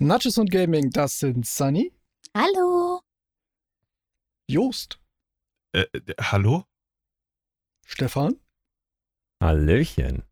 [0.00, 1.92] Natches und Gaming, das sind Sunny,
[2.36, 3.00] Hallo.
[4.48, 4.98] Jost,
[5.72, 5.84] Äh,
[6.20, 6.64] hallo?
[7.86, 8.36] Stefan
[9.42, 10.22] Hallöchen.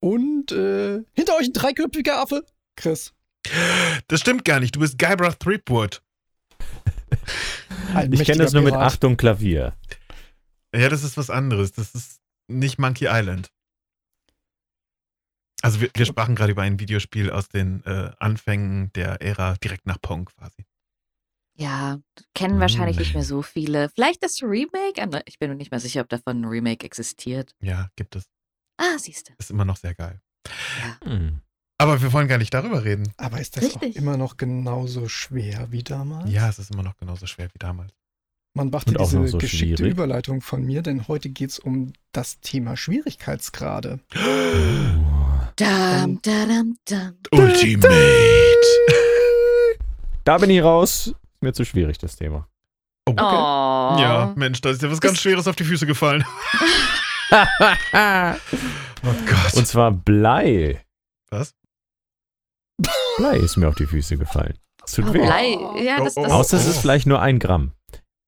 [0.00, 2.44] und äh, hinter euch ein dreiköpfiger Affe,
[2.76, 3.12] Chris.
[4.08, 4.74] Das stimmt gar nicht.
[4.76, 6.02] Du bist Guybrush Threepwood.
[8.10, 8.74] Ich kenne das nur mit.
[8.74, 9.76] Achtung Klavier.
[10.74, 11.72] Ja, das ist was anderes.
[11.72, 13.50] Das ist nicht Monkey Island.
[15.62, 19.86] Also wir, wir sprachen gerade über ein Videospiel aus den äh, Anfängen der Ära direkt
[19.86, 20.64] nach Pong quasi.
[21.56, 21.98] Ja,
[22.34, 22.60] kennen Hm.
[22.60, 23.88] wahrscheinlich nicht mehr so viele.
[23.90, 25.02] Vielleicht das Remake?
[25.02, 27.54] Aber Ich bin mir nicht mehr sicher, ob davon ein Remake existiert.
[27.60, 28.26] Ja, gibt es.
[28.76, 29.32] Ah, siehst du.
[29.38, 30.20] Ist immer noch sehr geil.
[30.46, 31.10] Ja.
[31.10, 31.40] Hm.
[31.80, 33.12] Aber wir wollen gar nicht darüber reden.
[33.16, 33.96] Aber ist das Richtig.
[33.96, 36.30] auch immer noch genauso schwer wie damals?
[36.30, 37.92] Ja, es ist immer noch genauso schwer wie damals.
[38.54, 39.92] Man Und auch diese so geschickte schwierig.
[39.92, 44.00] Überleitung von mir, denn heute geht es um das Thema Schwierigkeitsgrade.
[45.58, 47.14] Dam, dadam, dam.
[47.32, 47.88] Ultimate.
[50.24, 51.06] Da bin ich raus.
[51.08, 52.46] Ist mir zu schwierig, das Thema.
[53.08, 53.16] Oh, Oh.
[53.98, 56.22] Ja, Mensch, da ist dir was ganz Das- Schweres auf die Füße gefallen.
[59.04, 59.54] Oh Gott.
[59.54, 60.84] Und zwar Blei.
[61.30, 61.54] Was?
[63.16, 64.58] Blei ist mir auf die Füße gefallen.
[64.80, 65.18] Das tut Oh, weh.
[65.18, 65.56] Blei.
[65.82, 66.70] Ja, das, Oh, oh, das Außer es Oh.
[66.70, 67.72] ist vielleicht nur ein Gramm.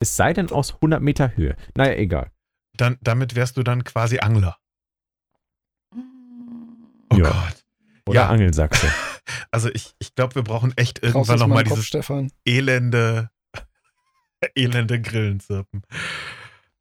[0.01, 1.57] Es sei denn aus 100 Meter Höhe.
[1.77, 2.31] Naja, egal.
[2.77, 4.57] Dann, damit wärst du dann quasi Angler.
[7.23, 7.27] Mm.
[7.27, 7.31] Oh Ja.
[7.49, 7.65] Gott.
[8.07, 8.29] Oder Ja.
[8.29, 8.87] Angelsachse.
[9.53, 12.33] Also ich, ich glaube, wir brauchen echt irgendwann nochmal dieses Stefan.
[12.45, 13.31] elende,
[14.57, 15.83] elende Grillenzirpen.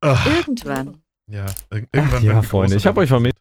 [0.02, 1.04] Ach, Irgendwann.
[1.30, 2.24] ja, ir- Ach, irgendwann.
[2.24, 3.38] ja, Freunde, ich habe euch vermisst.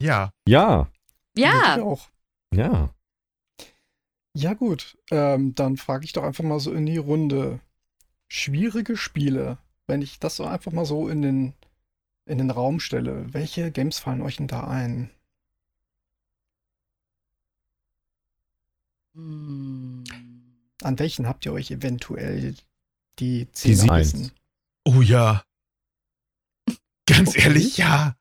[0.00, 0.88] Ja, Ja,
[1.36, 1.80] Ich Ja.
[1.82, 2.08] auch.
[2.54, 2.90] ja.
[4.34, 7.60] Ja gut, ähm, dann frage ich doch einfach mal so in die Runde.
[8.28, 11.54] Schwierige Spiele, wenn ich das so einfach mal so in den,
[12.28, 15.10] in den Raum stelle, welche Games fallen euch denn da ein?
[19.14, 20.04] Hm.
[20.82, 22.54] An welchen habt ihr euch eventuell
[23.18, 24.12] die Zähne Eins.
[24.12, 24.32] gerissen?
[24.86, 25.42] oh ja.
[27.08, 27.42] Ganz Okay.
[27.42, 28.14] ehrlich, ja.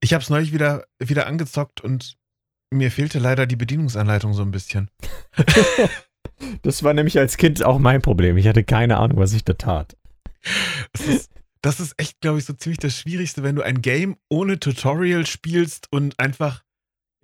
[0.00, 2.18] Ich habe es neulich wieder, wieder angezockt und
[2.72, 4.90] mir fehlte leider die Bedienungsanleitung so ein bisschen.
[6.62, 8.36] Das war nämlich als Kind auch mein Problem.
[8.36, 9.96] Ich hatte keine Ahnung, was ich da tat.
[10.92, 11.30] Es ist,
[11.62, 15.26] das ist echt, glaube ich, so ziemlich das Schwierigste, wenn du ein Game ohne Tutorial
[15.26, 16.62] spielst und einfach,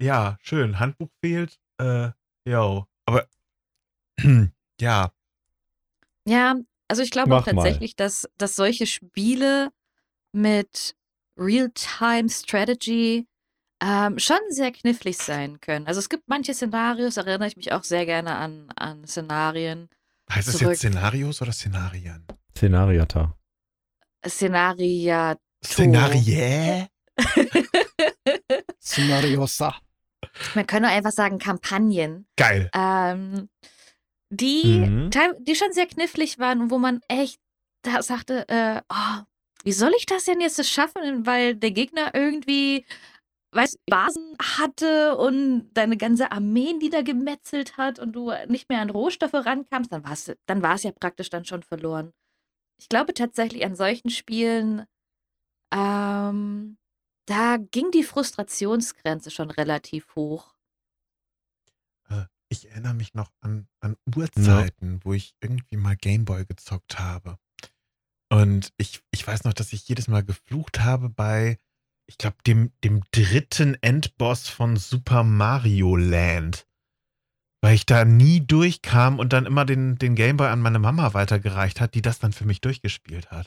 [0.00, 2.10] ja, schön, Handbuch fehlt, äh,
[2.44, 2.86] yo.
[3.06, 3.28] Aber,
[4.80, 5.12] ja,
[6.26, 6.56] Ja,
[6.88, 9.70] also ich glaube auch tatsächlich, dass, dass solche Spiele
[10.32, 10.94] mit
[11.38, 13.26] Real-Time-Strategy
[13.82, 15.86] ähm, schon sehr knifflig sein können.
[15.86, 19.88] Also es gibt manche Szenarios, da erinnere ich mich auch sehr gerne an, an Szenarien.
[20.30, 22.26] heißt es jetzt Szenarios oder Szenarien?
[22.56, 23.36] Szenariata.
[24.26, 25.36] Szenaria.
[25.64, 26.86] Szenarie?
[28.80, 29.74] Szenariosa.
[30.54, 32.26] Man könnte auch einfach sagen Kampagnen.
[32.36, 32.70] Geil.
[32.74, 33.48] ähm,
[34.30, 35.10] die, Mhm.
[35.40, 37.38] die schon sehr knifflig waren und wo man echt
[37.82, 39.22] da sagte, äh, oh,
[39.64, 42.86] wie soll ich das denn jetzt schaffen, weil der Gegner irgendwie,
[43.52, 49.34] weißt Basen hatte und deine ganze Armee niedergemetzelt hat und du nicht mehr an Rohstoffe
[49.34, 52.12] rankamst, dann war es dann war's ja praktisch dann schon verloren.
[52.78, 54.86] Ich glaube tatsächlich an solchen Spielen,
[55.72, 56.78] ähm,
[57.26, 60.52] da ging die Frustrationsgrenze schon relativ hoch.
[62.52, 67.38] Ich erinnere mich noch an, an Urzeiten, wo ich irgendwie mal Gameboy gezockt habe.
[68.30, 71.56] Und ich, ich weiß noch, dass ich jedes Mal geflucht habe bei,
[72.06, 76.66] ich glaube, dem, dem dritten Endboss von Super Mario Land.
[77.62, 81.80] Weil ich da nie durchkam und dann immer den, den Gameboy an meine Mama weitergereicht
[81.80, 83.46] hat, die das dann für mich durchgespielt hat.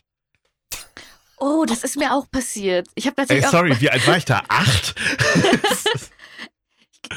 [1.37, 2.87] Oh, das ist mir auch passiert.
[2.95, 4.41] Ich habe Ey, tatsächlich auch sorry, wie alt war ich da?
[4.47, 4.95] Acht?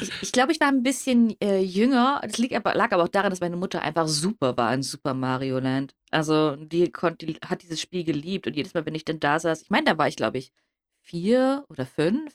[0.00, 2.20] Ich, ich glaube, ich war ein bisschen äh, jünger.
[2.22, 5.14] Das liegt aber, lag aber auch daran, dass meine Mutter einfach super war in Super
[5.14, 5.94] Mario Land.
[6.10, 9.38] Also die, konnt, die hat dieses Spiel geliebt und jedes Mal, wenn ich dann da
[9.38, 10.52] saß, ich meine, da war ich, glaube ich,
[11.00, 12.34] vier oder fünf.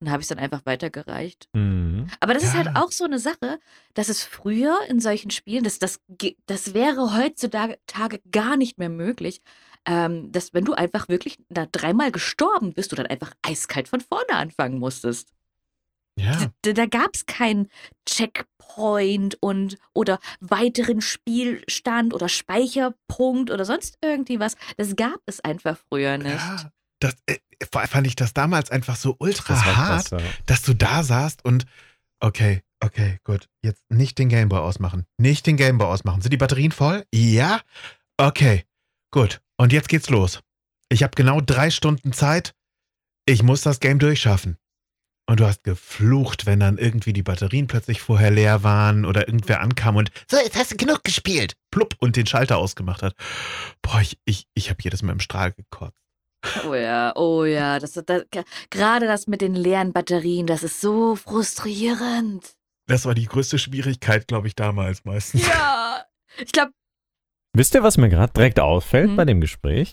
[0.00, 1.48] Dann habe ich es dann einfach weitergereicht.
[1.52, 2.08] Mhm.
[2.20, 2.82] Aber das ist halt Ja.
[2.82, 3.60] auch so eine Sache,
[3.94, 6.00] dass es früher in solchen Spielen, das, das,
[6.46, 9.42] das wäre heutzutage Tage gar nicht mehr möglich,
[9.86, 14.00] ähm, dass wenn du einfach wirklich da dreimal gestorben bist, du dann einfach eiskalt von
[14.00, 15.32] vorne anfangen musstest.
[16.18, 16.50] ja.
[16.62, 17.68] Da, da gab es keinen
[18.06, 24.56] Checkpoint und oder weiteren Spielstand oder Speicherpunkt oder sonst irgendwie was.
[24.76, 26.30] Das gab es einfach früher nicht.
[26.40, 26.72] ja.
[27.00, 27.38] Das, äh,
[27.86, 29.76] fand ich das damals einfach so ultra Das hart.
[29.76, 30.18] krass, ja.
[30.46, 31.66] dass du da saßt und
[32.20, 35.06] okay, okay, gut, jetzt nicht den Gameboy ausmachen.
[35.18, 36.20] Nicht den Gameboy ausmachen.
[36.22, 37.04] Sind die Batterien voll?
[37.14, 37.60] Ja?
[38.18, 38.64] Okay,
[39.10, 39.40] gut.
[39.56, 40.40] Und jetzt geht's los.
[40.88, 42.54] Ich habe genau drei Stunden Zeit.
[43.26, 44.56] ich muss das Game durchschaffen.
[45.26, 49.60] Und du hast geflucht, wenn dann irgendwie die Batterien plötzlich vorher leer waren oder irgendwer
[49.60, 51.54] ankam und so, jetzt hast du genug gespielt.
[51.70, 53.14] Plupp und den Schalter ausgemacht hat.
[53.82, 55.96] Boah, ich, ich, ich habe jedes Mal im Strahl gekotzt.
[56.66, 57.78] Oh ja, oh ja.
[57.78, 58.24] Das, das,
[58.70, 62.54] gerade das mit den leeren Batterien, das ist so frustrierend.
[62.86, 65.46] Das war die größte Schwierigkeit, glaube ich, damals meistens.
[65.46, 66.04] Ja.
[66.38, 66.72] Ich glaube,
[67.52, 69.16] Wisst ihr, was mir gerade direkt auffällt Hm.
[69.16, 69.92] bei dem Gespräch?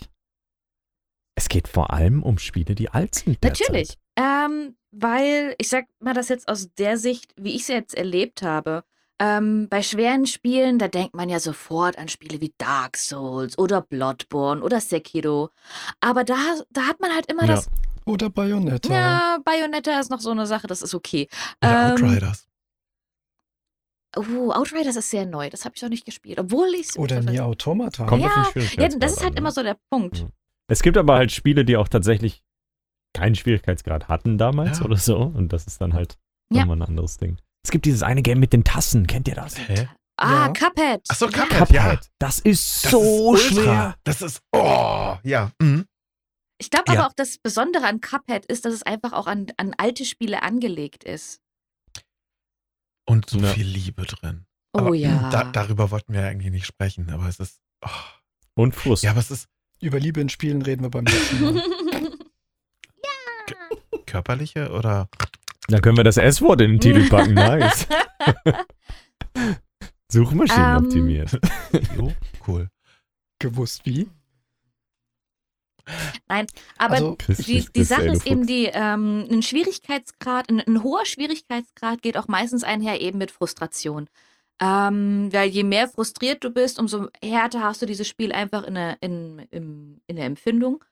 [1.34, 3.42] Es geht vor allem um Spiele, die alt sind.
[3.42, 3.68] derzeit.
[3.68, 3.94] Natürlich.
[4.16, 8.42] Ähm, weil, ich sag mal das jetzt aus der Sicht, wie ich es jetzt erlebt
[8.42, 8.84] habe.
[9.20, 13.80] Ähm, bei schweren Spielen, da denkt man ja sofort an Spiele wie Dark Souls oder
[13.82, 15.50] Bloodborne oder Sekiro.
[16.00, 16.36] Aber da,
[16.70, 17.56] da hat man halt immer Ja.
[17.56, 17.68] das.
[18.04, 18.92] Oder Bayonetta.
[18.92, 21.28] Ja, Bayonetta ist noch so eine Sache, das ist okay.
[21.62, 22.46] Oder Ähm, Outriders.
[24.16, 26.38] Oh, Outriders ist sehr neu, das habe ich noch nicht gespielt.
[26.38, 28.06] Obwohl ich Oder Nier Automata.
[28.06, 29.52] Kommt Ja, auf den Ja, Schwierigkeitsgrad das ist halt an, immer ne?
[29.54, 30.22] so der Punkt.
[30.22, 30.32] Mhm.
[30.68, 32.42] Es gibt aber halt Spiele, die auch tatsächlich
[33.14, 34.84] keinen Schwierigkeitsgrad hatten damals Ja.
[34.86, 35.16] oder so.
[35.18, 36.16] Und das ist dann halt
[36.50, 36.60] Ja.
[36.60, 37.36] nochmal ein anderes Ding.
[37.64, 39.58] Es gibt dieses eine Game mit den Tassen, kennt ihr das?
[39.58, 39.88] Hä?
[40.16, 40.52] Ah, Ja.
[40.52, 41.00] Cuphead.
[41.08, 41.44] Ach so, Ja.
[41.46, 41.98] Cuphead, ja.
[42.18, 43.96] Das ist Das so ist schwer.
[44.04, 45.50] Das ist, oh, ja.
[45.60, 45.86] Mhm.
[46.60, 46.98] Ich glaube Ja.
[47.00, 50.42] aber auch, das Besondere an Cuphead ist, dass es einfach auch an, an alte Spiele
[50.42, 51.40] angelegt ist.
[53.06, 53.52] Und so Ja.
[53.52, 54.44] viel Liebe drin.
[54.74, 55.30] Oh aber, ja.
[55.30, 57.88] Da, darüber wollten wir ja eigentlich nicht sprechen, aber es ist, oh.
[58.54, 59.02] Und Frust.
[59.04, 59.48] ja, aber es ist
[59.80, 61.62] Über Liebe in Spielen reden wir beim nächsten Mal.
[64.06, 65.08] körperliche oder
[65.68, 67.34] Dann können wir das S-Wort in den Titel packen.
[67.34, 67.86] Nice.
[70.10, 71.38] Suchmaschinen Ähm, optimiert.
[71.96, 72.12] Jo,
[72.46, 72.68] cool.
[73.38, 74.08] Gewusst wie?
[76.76, 82.02] aber also, die, die Sache ist eben die, ähm, ein Schwierigkeitsgrad, ein, ein hoher Schwierigkeitsgrad
[82.02, 84.08] geht auch meistens einher eben mit Frustration.
[84.60, 88.74] Ähm, weil je mehr frustriert du bist, umso härter hast du dieses Spiel einfach in
[88.74, 90.84] der, in, im, in der Empfindung.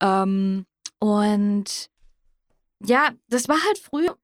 [0.00, 0.66] Ähm,
[0.98, 1.90] und
[2.84, 4.16] ja, das war halt früher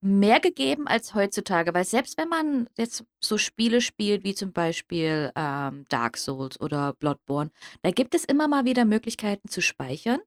[0.00, 5.32] mehr gegeben als heutzutage, weil selbst wenn man jetzt so Spiele spielt, wie zum Beispiel
[5.34, 7.50] ähm, Dark Souls oder Bloodborne,
[7.82, 10.20] da gibt es immer mal wieder Möglichkeiten zu speichern.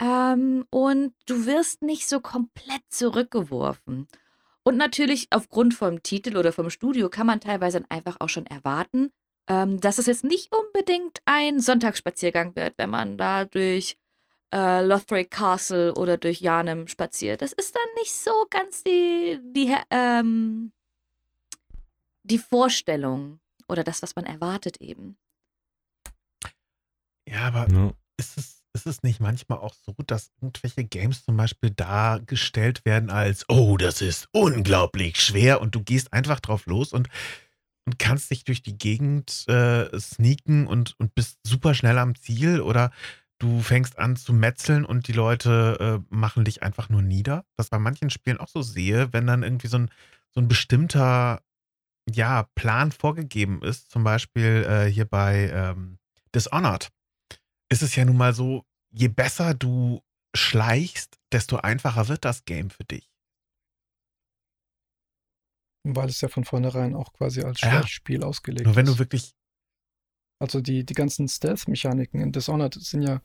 [0.00, 4.08] Ähm, und du wirst nicht so komplett zurückgeworfen.
[4.64, 9.10] Und natürlich aufgrund vom Titel oder vom Studio kann man teilweise einfach auch schon erwarten,
[9.48, 13.96] ähm, dass es jetzt nicht unbedingt ein Sonntagsspaziergang wird, wenn man da durch
[14.54, 17.42] äh, Lothric Castle oder durch Janem spaziert.
[17.42, 20.72] Das ist dann nicht so ganz die, die, ähm,
[22.22, 25.16] die Vorstellung oder das, was man erwartet eben.
[27.28, 27.92] Ja, aber Ja.
[28.16, 33.10] ist es, ist es nicht manchmal auch so, dass irgendwelche Games zum Beispiel dargestellt werden
[33.10, 37.08] als, oh, das ist unglaublich schwer und du gehst einfach drauf los und,
[37.86, 42.60] und kannst dich durch die Gegend äh, sneaken und, und bist super schnell am Ziel
[42.60, 42.92] oder
[43.38, 47.44] du fängst an zu metzeln und die Leute äh, machen dich einfach nur nieder.
[47.56, 49.90] Das bei manchen Spielen auch so sehe, wenn dann irgendwie so ein,
[50.32, 51.42] so ein bestimmter
[52.10, 55.98] ja, Plan vorgegeben ist, zum Beispiel äh, hier bei ähm,
[56.34, 56.90] Dishonored
[57.70, 60.02] ist es ja nun mal so, je besser du
[60.36, 63.10] schleichst, desto einfacher wird das Game für dich.
[65.86, 67.70] Weil es ja von vornherein auch quasi als Ja.
[67.70, 68.98] Schleichspiel ausgelegt Nur wenn du ist.
[68.98, 69.34] wirklich,
[70.44, 73.22] Also die, die ganzen Stealth-Mechaniken in Dishonored sind ja,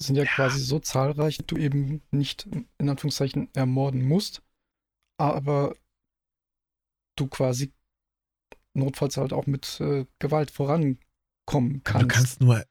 [0.00, 0.30] sind ja, Ja.
[0.34, 2.46] quasi so zahlreich, dass du eben nicht
[2.78, 4.42] in Anführungszeichen ermorden musst,
[5.18, 5.74] aber
[7.16, 7.72] du quasi
[8.74, 12.02] notfalls halt auch mit äh, Gewalt vorankommen kannst.
[12.02, 12.64] du kannst nur.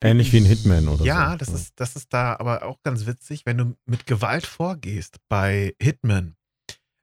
[0.00, 1.38] Ähnlich wie ein Hitman oder ja, so.
[1.38, 5.74] das ist, das ist da aber auch ganz witzig, wenn du mit Gewalt vorgehst bei
[5.82, 6.36] Hitman.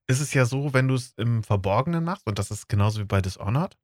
[0.07, 3.05] Ist es ja so, wenn du es im Verborgenen machst, und das ist genauso wie
[3.05, 3.75] bei Dishonored,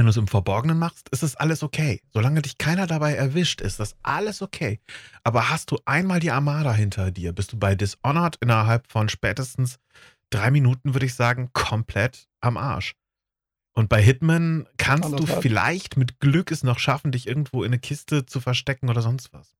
[0.00, 2.00] wenn du es im Verborgenen machst, ist es alles okay.
[2.14, 4.80] Solange dich keiner dabei erwischt, ist das alles okay.
[5.24, 9.78] Aber hast du einmal die Armada hinter dir, bist du bei Dishonored innerhalb von spätestens
[10.30, 12.94] drei Minuten, würde ich sagen, komplett am Arsch.
[13.74, 17.78] Und bei Hitman kannst du vielleicht mit Glück es noch schaffen, dich irgendwo in eine
[17.78, 19.54] Kiste zu verstecken oder sonst was.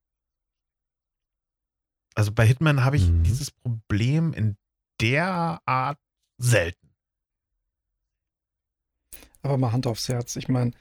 [2.15, 3.25] Also bei Hitman habe ich Mhm.
[3.25, 4.57] dieses Problem in
[5.03, 5.99] der Art
[6.39, 6.90] selten.
[9.43, 10.37] Aber mal Hand aufs Herz.
[10.37, 10.73] Ich meine,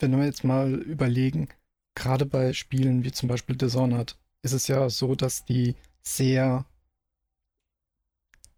[0.00, 1.48] wenn wir jetzt mal überlegen,
[1.94, 6.64] gerade bei Spielen wie zum Beispiel Dishonored, ist es ja so, dass die sehr,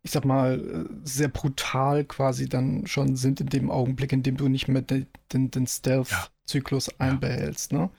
[0.03, 4.37] ich sag mal, äh, sehr brutal quasi dann schon sind in dem Augenblick, in dem
[4.37, 7.73] du nicht mehr den, den, den Stealth-Zyklus einbehältst.
[7.73, 7.91] Ne?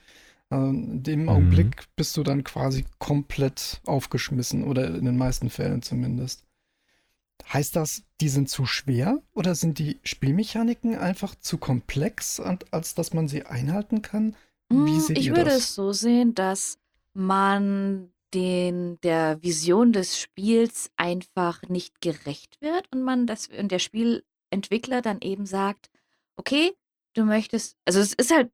[0.50, 1.30] Also in dem Mhm.
[1.30, 6.46] Augenblick bist du dann quasi komplett aufgeschmissen oder in den meisten Fällen zumindest.
[7.52, 13.14] Heißt das, die sind zu schwer oder sind die Spielmechaniken einfach zu komplex, als dass
[13.14, 14.36] man sie einhalten kann?
[14.68, 15.50] Wie Mm, seht ich würde das?
[15.52, 16.78] es so sehen, dass
[17.14, 23.78] man den der Vision des Spiels einfach nicht gerecht wird und man das und der
[23.78, 25.88] Spielentwickler dann eben sagt,
[26.36, 26.72] okay,
[27.14, 28.50] du möchtest, also es ist halt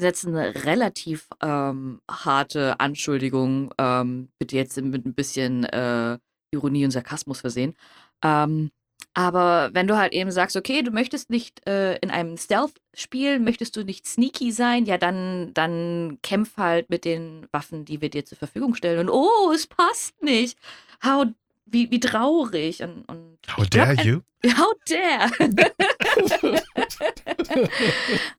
[0.00, 6.18] jetzt eine relativ ähm, harte Anschuldigung, ähm, bitte jetzt mit ein bisschen äh,
[6.52, 7.74] Ironie und Sarkasmus versehen.
[8.22, 8.70] Ähm,
[9.14, 13.74] aber wenn du halt eben sagst, okay, du möchtest nicht äh, in einem Stealth-Spiel, möchtest
[13.76, 18.26] du nicht sneaky sein, ja, dann, dann kämpf halt mit den Waffen, die wir dir
[18.26, 18.98] zur Verfügung stellen.
[19.00, 20.58] Und oh, es passt nicht.
[21.02, 21.26] How,
[21.64, 22.82] wie, wie traurig.
[22.82, 24.20] Und, und How glaub, dare ein- you?
[24.56, 25.30] How dare.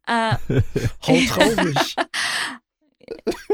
[0.08, 0.36] äh,
[1.08, 1.96] Hau traurig.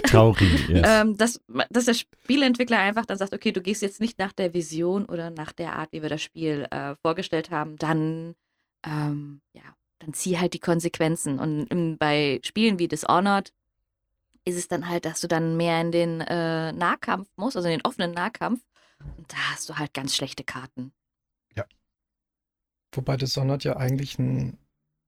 [0.05, 0.85] Traurig, yes.
[0.85, 4.53] ähm, dass, dass der Spielentwickler einfach dann sagt, okay, du gehst jetzt nicht nach der
[4.53, 8.35] Vision oder nach der Art, wie wir das Spiel äh, vorgestellt haben, dann,
[8.85, 9.63] ähm, ja,
[9.99, 11.39] dann zieh halt die Konsequenzen.
[11.39, 13.53] Und im, bei Spielen wie Dishonored
[14.45, 17.77] ist es dann halt, dass du dann mehr in den äh, Nahkampf musst, also in
[17.77, 18.61] den offenen Nahkampf.
[19.17, 20.93] Und da hast du halt ganz schlechte Karten.
[22.95, 24.57] Wobei Dishonored ja eigentlich ein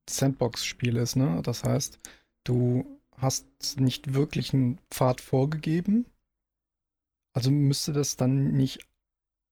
[0.09, 1.41] Sandbox-Spiel ist, ne?
[1.43, 1.99] Das heißt,
[2.43, 6.05] du hast nicht wirklich einen Pfad vorgegeben.
[7.33, 8.79] Also müsste das dann nicht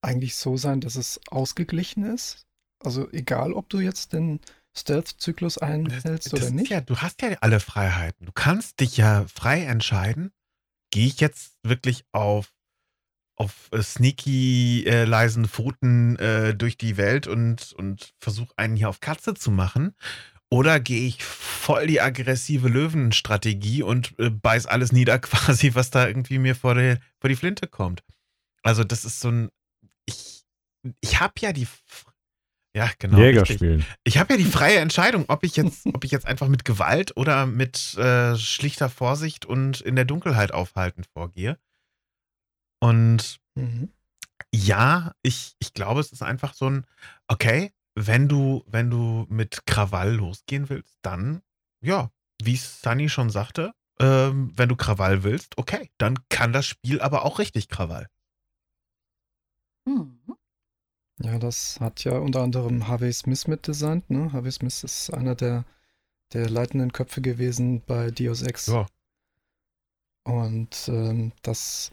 [0.02, 2.46] eigentlich so sein, dass es ausgeglichen ist?
[2.80, 4.40] Also egal, ob du jetzt den
[4.76, 6.70] Stealth-Zyklus einhältst oder ist nicht.
[6.70, 8.26] Ja, du hast ja alle Freiheiten.
[8.26, 10.32] Du kannst dich ja frei entscheiden.
[10.92, 12.52] Gehe ich jetzt wirklich auf,
[13.36, 18.90] auf äh, sneaky äh, leisen Pfoten äh, durch die Welt und, und versuche einen hier
[18.90, 19.96] auf Katze zu machen?
[20.54, 26.08] Oder gehe ich voll die aggressive Löwenstrategie und äh, beiß alles nieder, quasi, was da
[26.08, 28.04] irgendwie mir vor die, vor die Flinte kommt?
[28.62, 29.50] Also, das ist so ein.
[30.06, 30.44] Ich,
[31.02, 31.68] ich habe ja die.
[32.76, 33.18] Ja, genau.
[33.18, 33.84] Jäger spielen.
[34.04, 37.18] Ich habe ja die freie Entscheidung, ob ich jetzt, ob ich jetzt einfach mit Gewalt
[37.18, 41.58] oder mit äh, schlichter Vorsicht und in der Dunkelheit aufhalten vorgehe.
[42.80, 43.90] Und Mhm.
[44.54, 46.86] ja, ich, ich glaube, es ist einfach so ein,
[47.28, 51.42] okay, wenn du, wenn du mit Krawall losgehen willst, dann,
[51.82, 57.02] ja, wie Sunny schon sagte, ähm, wenn du Krawall willst, okay, dann kann das Spiel
[57.02, 58.08] aber auch richtig Krawall.
[59.88, 60.20] Hm.
[61.20, 64.34] Ja, das hat ja unter anderem Harvey Smith mitdesignt, ne?
[64.34, 65.66] Harvey Smith ist einer der,
[66.34, 68.68] der leitenden Köpfe gewesen bei Deus Ex.
[68.68, 68.88] Ja.
[70.26, 71.92] Und ähm, das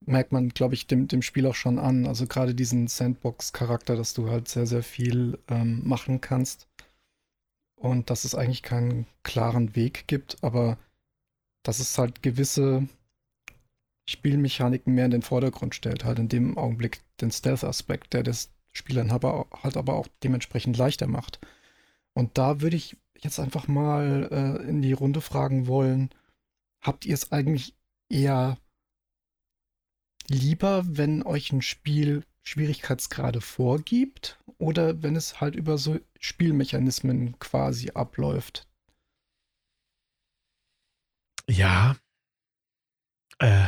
[0.00, 2.06] merkt man, glaube ich, dem, dem Spiel auch schon an.
[2.06, 6.68] Also gerade diesen Sandbox-Charakter, dass du halt sehr, sehr viel ähm, machen kannst.
[7.76, 10.78] Und dass es eigentlich keinen klaren Weg gibt, aber
[11.62, 12.88] dass es halt gewisse
[14.08, 16.04] Spielmechaniken mehr in den Vordergrund stellt.
[16.04, 20.76] Halt in dem Augenblick den Stealth-Aspekt, der das Spiel dann aber, halt aber auch dementsprechend
[20.76, 21.40] leichter macht.
[22.14, 26.10] Und da würde ich jetzt einfach mal äh, in die Runde fragen wollen,
[26.80, 27.74] habt ihr es eigentlich
[28.08, 28.56] eher
[30.30, 37.90] lieber, wenn euch ein Spiel Schwierigkeitsgrade vorgibt oder wenn es halt über so Spielmechanismen quasi
[37.90, 38.66] abläuft?
[41.48, 41.96] Ja.
[43.38, 43.66] Äh,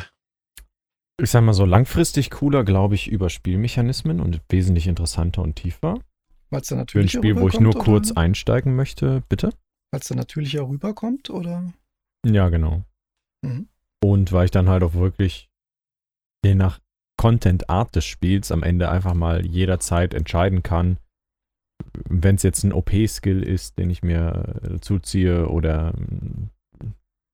[1.20, 6.00] Ich sag mal so, langfristig cooler, glaube ich, über Spielmechanismen und wesentlich interessanter und tiefer.
[6.48, 8.20] Weil es dann Für ein natürlich Spiel, wo ich nur rüberkommt, kurz oder?
[8.22, 9.50] einsteigen möchte, bitte?
[9.92, 11.72] Weil es dann natürlicher rüberkommt, oder?
[12.26, 12.82] Ja, genau.
[13.42, 13.68] Mhm.
[14.02, 15.49] Und weil ich dann halt auch wirklich
[16.44, 16.80] je nach
[17.16, 20.98] Content-Art des Spiels am Ende einfach mal jederzeit entscheiden kann,
[22.08, 26.50] wenn es jetzt ein OP-Skill ist, den ich mir äh, zuziehe oder mm,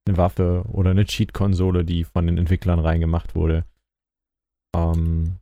[0.07, 3.65] eine Waffe oder eine Cheat-Konsole, die von den Entwicklern reingemacht wurde.
[4.75, 5.37] Ähm,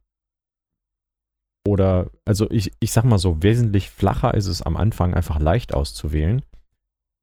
[1.66, 5.74] oder, also ich, ich sag mal so, wesentlich flacher ist es am Anfang einfach leicht
[5.74, 6.42] auszuwählen.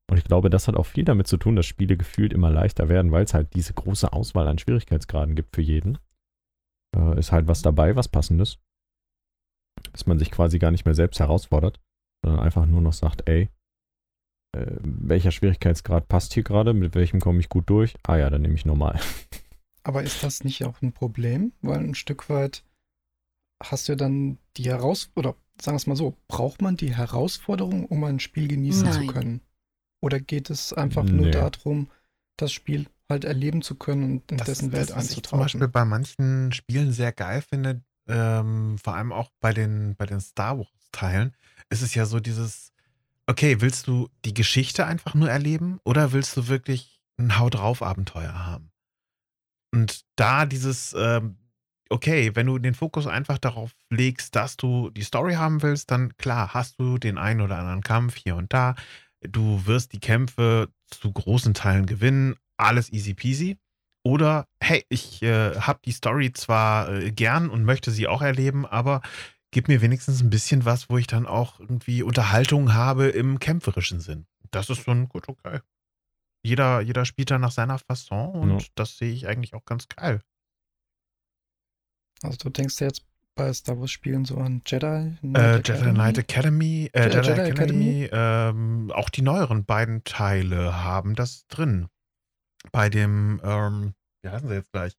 [0.10, 2.90] Und ich glaube, das hat auch viel damit zu tun, dass Spiele gefühlt immer leichter
[2.90, 6.00] werden, weil es halt diese große Auswahl an Schwierigkeitsgraden gibt für jeden.
[6.96, 8.58] Äh, ist halt was dabei, was passendes.
[9.92, 11.80] Dass man sich quasi gar nicht mehr selbst herausfordert,
[12.24, 13.50] sondern einfach nur noch sagt, ey,
[14.56, 17.96] äh, welcher Schwierigkeitsgrad passt hier gerade, mit welchem komme ich gut durch?
[18.04, 19.00] Ah ja, dann nehme ich normal.
[19.84, 21.54] Aber ist das nicht auch ein Problem?
[21.62, 22.64] Weil ein Stück weit
[23.64, 26.96] hast du ja dann die Herausforderung, oder sagen wir es mal so, braucht man die
[26.96, 29.08] Herausforderung, um ein Spiel genießen zu Nein.
[29.08, 29.42] können?
[30.04, 31.32] Oder geht es einfach nur Nee.
[31.32, 31.90] darum,
[32.38, 35.40] das Spiel halt erleben zu können und in das dessen Welt das, was ich zum
[35.40, 35.72] Beispiel einzutauchen?
[35.72, 40.58] bei manchen Spielen sehr geil finde, ähm, vor allem auch bei den, bei den Star
[40.58, 41.36] Wars-Teilen,
[41.70, 42.72] ist es ja so dieses,
[43.28, 47.82] okay, willst du die Geschichte einfach nur erleben oder willst du wirklich ein Hau drauf
[47.82, 48.72] Abenteuer haben?
[49.74, 51.38] Und da dieses, ähm,
[51.90, 56.16] okay, wenn du den Fokus einfach darauf legst, dass du die Story haben willst, dann
[56.18, 58.76] klar, hast du den einen oder anderen Kampf hier und da.
[59.22, 63.58] Du wirst die Kämpfe zu großen Teilen gewinnen, alles easy peasy.
[64.04, 68.66] Oder, hey, ich äh, habe die Story zwar äh, gern und möchte sie auch erleben,
[68.66, 69.02] aber
[69.52, 74.00] gib mir wenigstens ein bisschen was, wo ich dann auch irgendwie Unterhaltung habe im kämpferischen
[74.00, 74.26] Sinn.
[74.50, 75.60] Das ist schon gut, okay.
[76.44, 78.68] Jeder, jeder spielt da nach seiner Fasson und Ja.
[78.74, 80.22] das sehe ich eigentlich auch ganz geil.
[82.24, 85.72] Also du denkst ja jetzt bei Star Wars Spielen so an Jedi, Äh, Knight Jedi
[85.72, 85.94] Academy?
[85.94, 91.46] Knight Academy, äh, Jedi- Jedi, Jedi Academy, ähm, auch die neueren beiden Teile haben das
[91.48, 91.88] drin.
[92.72, 94.94] Bei dem, ähm, wie heißen sie jetzt gleich?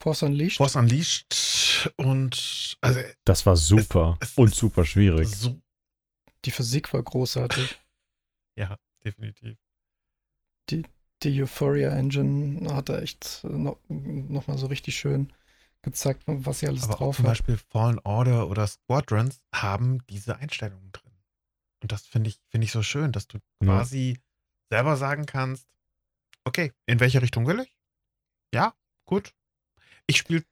[0.00, 0.56] Force Unleashed?
[0.58, 5.28] Force Unleashed und also Das war super es und ist super schwierig.
[5.28, 5.60] so,
[6.44, 7.78] Die Physik war großartig.
[8.56, 9.58] ja, definitiv.
[11.22, 15.32] Die Euphoria Engine hat da echt noch, noch mal so richtig schön
[15.82, 17.32] gezeigt, was sie alles Aber auch drauf zum hat.
[17.32, 21.12] Beispiel Fallen Order oder Squadrons haben diese Einstellungen drin.
[21.82, 23.66] Und das finde ich, finde ich so schön, dass du Ja.
[23.66, 24.18] quasi
[24.70, 25.66] selber sagen kannst,
[26.50, 27.76] okay, in welche Richtung will ich?
[28.52, 28.74] Ja,
[29.06, 29.32] gut.
[30.08, 30.42] Ich spiele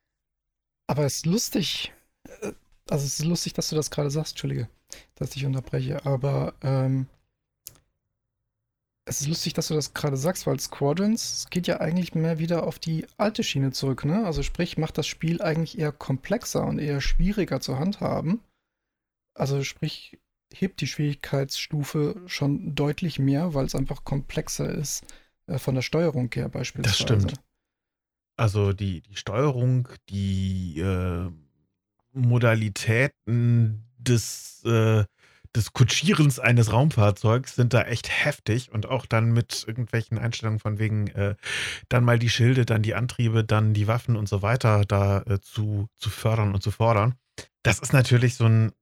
[0.86, 1.92] Aber es ist lustig,
[2.24, 2.52] äh,
[2.88, 4.68] also es ist lustig, dass du das gerade sagst, Entschuldige,
[5.16, 7.08] dass ich unterbreche, aber ähm,
[9.06, 12.64] es ist lustig, dass du das gerade sagst, weil Squadrons geht ja eigentlich mehr wieder
[12.64, 14.24] auf die alte Schiene zurück, ne?
[14.24, 18.40] Also sprich, macht das Spiel eigentlich eher komplexer und eher schwieriger zu handhaben.
[19.34, 20.18] Also sprich,
[20.52, 25.04] hebt die Schwierigkeitsstufe schon deutlich mehr, weil es einfach komplexer ist
[25.56, 26.96] von der Steuerung her beispielsweise.
[27.02, 27.34] stimmt.
[28.36, 31.28] Also die, die Steuerung, die äh,
[32.12, 35.04] Modalitäten des, äh,
[35.56, 40.78] des Kutschierens eines Raumfahrzeugs sind da echt heftig und auch dann mit irgendwelchen Einstellungen von
[40.78, 41.34] wegen äh,
[41.88, 45.40] dann mal die Schilde, dann die Antriebe, dann die Waffen und so weiter da äh,
[45.40, 47.14] zu, zu fördern und zu fordern.
[47.62, 48.72] Das ist natürlich so ein,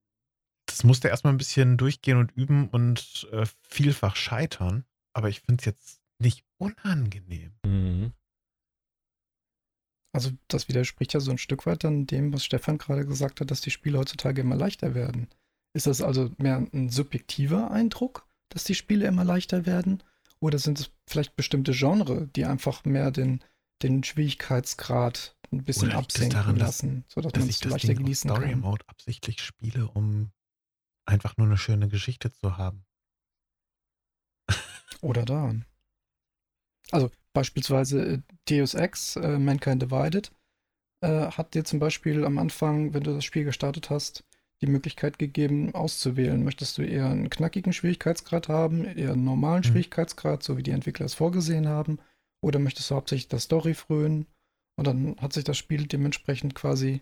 [0.67, 5.61] das musste erstmal ein bisschen durchgehen und üben und äh, vielfach scheitern, aber ich finde
[5.61, 7.55] es jetzt nicht unangenehm.
[7.65, 8.13] Mhm.
[10.13, 13.51] Also das widerspricht ja so ein Stück weit dann dem, was Stefan gerade gesagt hat,
[13.51, 15.29] dass die Spiele heutzutage immer leichter werden.
[15.75, 20.03] Ist das also mehr ein subjektiver Eindruck, dass die Spiele immer leichter werden?
[20.41, 23.45] Oder sind es vielleicht bestimmte Genre, die einfach mehr den,
[23.83, 27.89] den Schwierigkeitsgrad ein bisschen Oder absenken daran, lassen, sodass dass man ich es das leichter
[27.89, 28.61] Ding genießen Story kann?
[28.61, 30.33] Mode absichtlich spiele, um
[31.05, 32.87] einfach nur eine schöne Geschichte zu haben.
[35.03, 35.67] Oder daran.
[36.91, 38.19] Also beispielsweise äh,
[38.49, 40.33] Deus Ex, äh, Mankind Divided,
[41.03, 44.25] äh, hat dir zum Beispiel am Anfang, wenn du das Spiel gestartet hast,
[44.63, 46.43] die Möglichkeit gegeben, auszuwählen.
[46.43, 49.65] Möchtest du eher einen knackigen Schwierigkeitsgrad haben, eher einen normalen Mhm.
[49.65, 51.99] Schwierigkeitsgrad, so wie die Entwickler es vorgesehen haben,
[52.43, 54.27] oder möchtest du hauptsächlich der Story frönen?
[54.79, 57.01] Und dann hat sich das Spiel dementsprechend quasi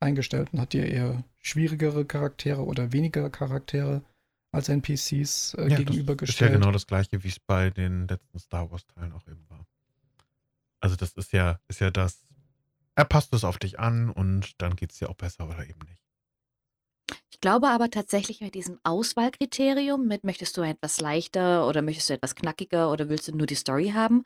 [0.00, 4.02] eingestellt und hat dir eher schwierigere Charaktere oder weniger Charaktere
[4.56, 6.52] als NPCs äh, Ja, das ist gegenübergestellt.
[6.52, 9.66] ja genau das gleiche, wie es bei den letzten Star Wars-Teilen auch eben war.
[10.80, 12.20] Also das ist ja, ist ja das,
[12.94, 15.80] er passt es auf dich an und dann geht es dir auch besser oder eben
[15.80, 16.00] nicht.
[17.30, 22.14] Ich glaube aber tatsächlich mit diesem Auswahlkriterium, mit möchtest du etwas leichter oder möchtest du
[22.14, 24.24] etwas knackiger oder willst du nur die Story haben,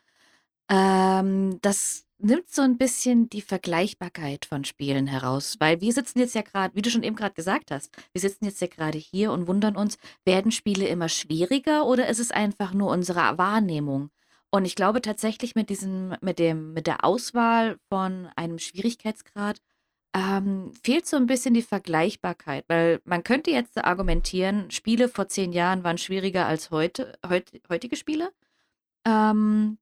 [0.71, 5.57] ähm, das nimmt so ein bisschen die Vergleichbarkeit von Spielen heraus.
[5.59, 8.45] Weil wir sitzen jetzt ja gerade, wie du schon eben gerade gesagt hast, wir sitzen
[8.45, 12.75] jetzt ja gerade hier und wundern uns, werden Spiele immer schwieriger oder ist es einfach
[12.75, 14.11] nur unsere Wahrnehmung?
[14.51, 19.61] Und ich glaube tatsächlich mit diesem, mit dem, mit der Auswahl von einem Schwierigkeitsgrad
[20.15, 25.53] ähm, fehlt so ein bisschen die Vergleichbarkeit, weil man könnte jetzt argumentieren, Spiele vor zehn
[25.53, 28.33] Jahren waren schwieriger als heute, heut, heutige Spiele.
[29.07, 29.79] Ähm,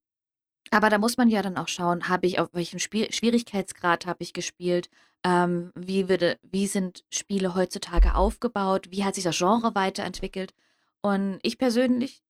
[0.70, 4.22] aber da muss man ja dann auch schauen, habe ich auf welchem Spiel Schwierigkeitsgrad habe
[4.22, 4.88] ich gespielt,
[5.24, 10.54] ähm, wie, würde, wie sind Spiele heutzutage aufgebaut, wie hat sich das Genre weiterentwickelt.
[11.00, 12.22] Und ich persönlich,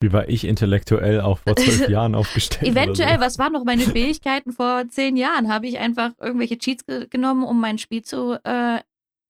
[0.00, 2.70] Wie war ich intellektuell auch vor zwölf Jahren aufgestellt?
[2.70, 3.20] eventuell, so?
[3.20, 5.52] was waren noch meine Fähigkeiten vor zehn Jahren?
[5.52, 8.80] Habe ich einfach irgendwelche Cheats ge genommen, um mein Spiel zu, äh,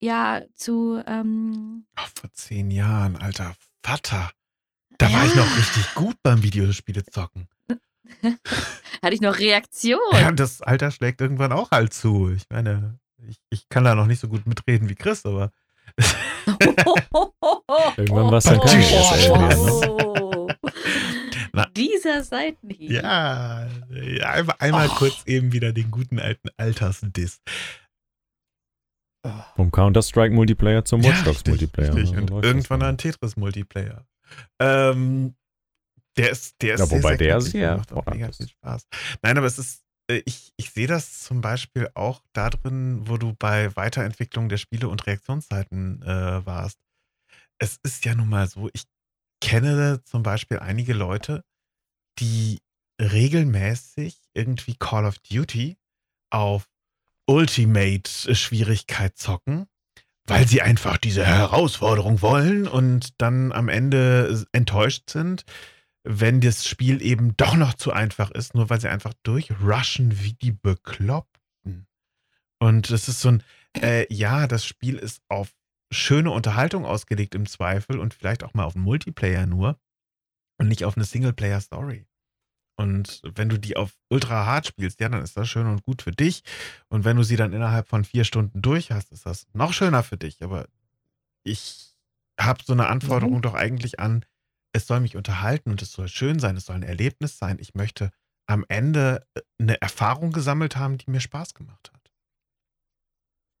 [0.01, 4.31] ja, zu, ähm, Ach, vor zehn Jahren, alter Vater.
[4.97, 5.55] Da war ich noch Ja.
[5.55, 7.47] richtig gut beim Videospiele zocken.
[9.01, 9.99] Hatte ich noch Reaktion.
[10.13, 12.29] Ja, das Alter schlägt irgendwann auch halt zu.
[12.31, 15.51] Ich meine, ich, ich kann da noch nicht so gut mitreden wie Chris, aber
[17.97, 20.47] Irgendwann war's dann kein DSL mehr, Oh.
[21.53, 21.65] Na.
[21.75, 22.91] Dieser Seitenhieb.
[22.91, 24.95] ja, ja einmal, einmal Och.
[24.97, 27.41] kurz eben wieder den guten alten Altersdiss.
[29.25, 31.95] Ah, Vom Counter-Strike-Multiplayer zum Watch Ja, Dogs richtig, Multiplayer.
[31.95, 32.11] richtig.
[32.13, 32.21] ne?
[32.33, 32.89] Und irgendwann dann.
[32.89, 34.05] ein Tetris-Multiplayer.
[34.59, 35.35] Ähm,
[36.17, 38.37] der ist, der ist Ja, wobei der knackig, sehr macht auch mega ist.
[38.37, 38.87] viel Spaß.
[39.21, 43.17] Nein, aber es ist, äh, ich, ich sehe das zum Beispiel auch da drin, wo
[43.17, 46.79] du bei Weiterentwicklung der Spiele und Reaktionszeiten äh, warst.
[47.59, 48.83] Es ist ja nun mal so, ich
[49.41, 51.43] kenne zum Beispiel einige Leute,
[52.19, 52.59] die
[53.01, 55.77] regelmäßig irgendwie Call of Duty
[56.31, 56.69] auf
[57.27, 59.67] Ultimate-Schwierigkeit zocken,
[60.25, 65.43] weil sie einfach diese Herausforderung wollen und dann am Ende enttäuscht sind,
[66.11, 70.33] wenn das Spiel eben doch noch zu einfach ist, nur weil sie einfach durchrushen wie
[70.33, 71.85] die Bekloppten.
[72.57, 73.43] Und es ist so ein,
[73.77, 75.53] äh, ja, das Spiel ist auf
[75.91, 79.79] schöne Unterhaltung ausgelegt im Zweifel und vielleicht auch mal auf einen Multiplayer nur
[80.57, 82.07] und nicht auf eine Singleplayer-Story.
[82.75, 86.01] Und wenn du die auf ultra hart spielst, ja, dann ist das schön und gut
[86.01, 86.43] für dich.
[86.87, 90.01] Und wenn du sie dann innerhalb von vier Stunden durch hast, ist das noch schöner
[90.01, 90.41] für dich.
[90.41, 90.67] Aber
[91.43, 91.93] ich
[92.39, 93.41] habe so eine Anforderung mhm.
[93.43, 94.25] doch eigentlich an,
[94.73, 97.57] es soll mich unterhalten und es soll schön sein, es soll ein Erlebnis sein.
[97.59, 98.11] Ich möchte
[98.47, 102.11] am Ende äh, eine Erfahrung gesammelt haben, die mir Spaß gemacht hat.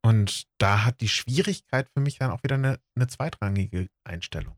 [0.01, 4.55] Und da hat die Schwierigkeit für mich dann auch wieder eine, eine zweitrangige Einstellung.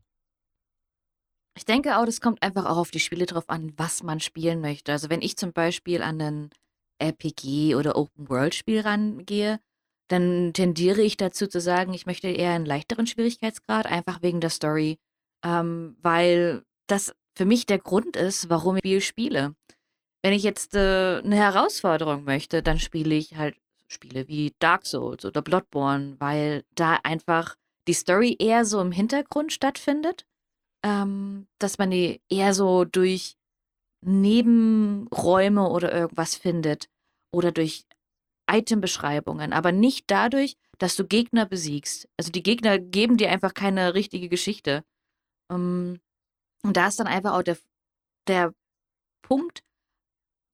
[1.54, 4.60] Ich denke auch, das kommt einfach auch auf die Spiele drauf an, was man spielen
[4.60, 4.92] möchte.
[4.92, 6.50] Also wenn ich zum Beispiel an ein
[6.98, 9.60] RPG oder Open-World-Spiel rangehe,
[10.08, 14.50] dann tendiere ich dazu zu sagen, ich möchte eher einen leichteren Schwierigkeitsgrad, einfach wegen der
[14.50, 14.98] Story,
[15.44, 19.54] ähm, weil das für mich der Grund ist, warum ich Spiel spiele.
[20.22, 23.56] Wenn ich jetzt äh, eine Herausforderung möchte, dann spiele ich halt
[23.88, 27.56] Spiele wie Dark Souls oder Bloodborne, weil da einfach
[27.88, 30.24] die Story eher so im Hintergrund stattfindet
[30.82, 33.36] ähm, dass man die eher so durch
[34.04, 36.88] Nebenräume oder irgendwas findet
[37.32, 37.84] oder durch
[38.50, 42.08] Itembeschreibungen, aber nicht dadurch, dass du Gegner besiegst.
[42.16, 44.82] Also die Gegner geben dir einfach keine richtige Geschichte.
[45.50, 46.00] Ähm,
[46.62, 47.58] und da ist dann einfach auch der,
[48.28, 48.54] der
[49.22, 49.62] Punkt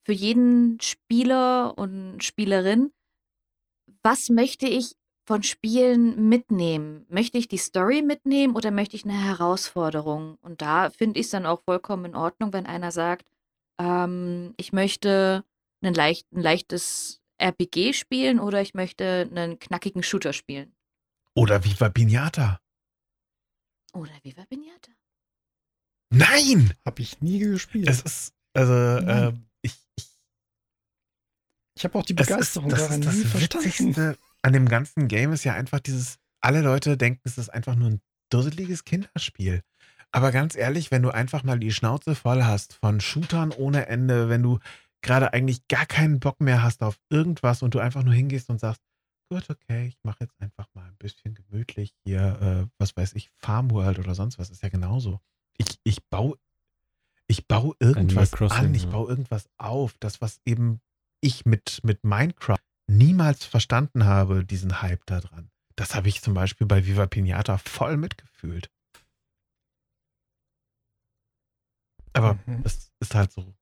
[0.05, 2.92] für jeden Spieler und Spielerin,
[4.03, 4.94] was möchte ich
[5.27, 7.05] von Spielen mitnehmen?
[7.11, 10.38] Möchte ich die Story mitnehmen oder möchte ich eine Herausforderung?
[10.40, 13.29] Und da finde ich es dann auch vollkommen in Ordnung, wenn einer sagt,
[13.79, 15.44] ähm, ich möchte
[15.83, 20.74] ein, leicht, ein leichtes RPG spielen oder ich möchte einen knackigen Shooter spielen.
[21.35, 22.61] Oder Viva Pinata.
[23.92, 24.92] Oder Viva Pinata.
[26.11, 26.74] Nein!
[26.85, 27.88] Habe ich nie gespielt.
[27.88, 29.77] Es ist, also, äh, ich.
[29.96, 30.09] Ich,
[31.77, 35.55] ich habe auch die Begeisterung ist, daran nie verstanden an dem ganzen Game ist ja
[35.55, 39.62] einfach dieses, alle Leute denken, es ist einfach nur ein dusseliges Kinderspiel.
[40.11, 44.29] Aber ganz ehrlich, wenn du einfach mal die Schnauze voll hast von Shootern ohne Ende,
[44.29, 44.59] wenn du
[45.03, 48.59] gerade eigentlich gar keinen Bock mehr hast auf irgendwas und du einfach nur hingehst und
[48.59, 48.83] sagst,
[49.28, 53.30] gut, okay, ich mache jetzt einfach mal ein bisschen gemütlich hier, äh, was weiß ich,
[53.36, 55.20] Farmworld oder sonst was, ist ja genauso.
[55.58, 56.38] Ich, ich baue
[57.30, 58.90] ich baue irgendwas Crossing, an, ich ja.
[58.90, 60.80] baue irgendwas auf, das, was eben
[61.20, 62.56] ich mit, mit Minecraft
[62.90, 65.50] niemals verstanden habe, diesen Hype da dran.
[65.76, 68.70] Das habe ich zum Beispiel bei Viva Pinata voll mitgefühlt.
[72.14, 72.62] Aber mhm.
[72.64, 73.54] es ist halt so.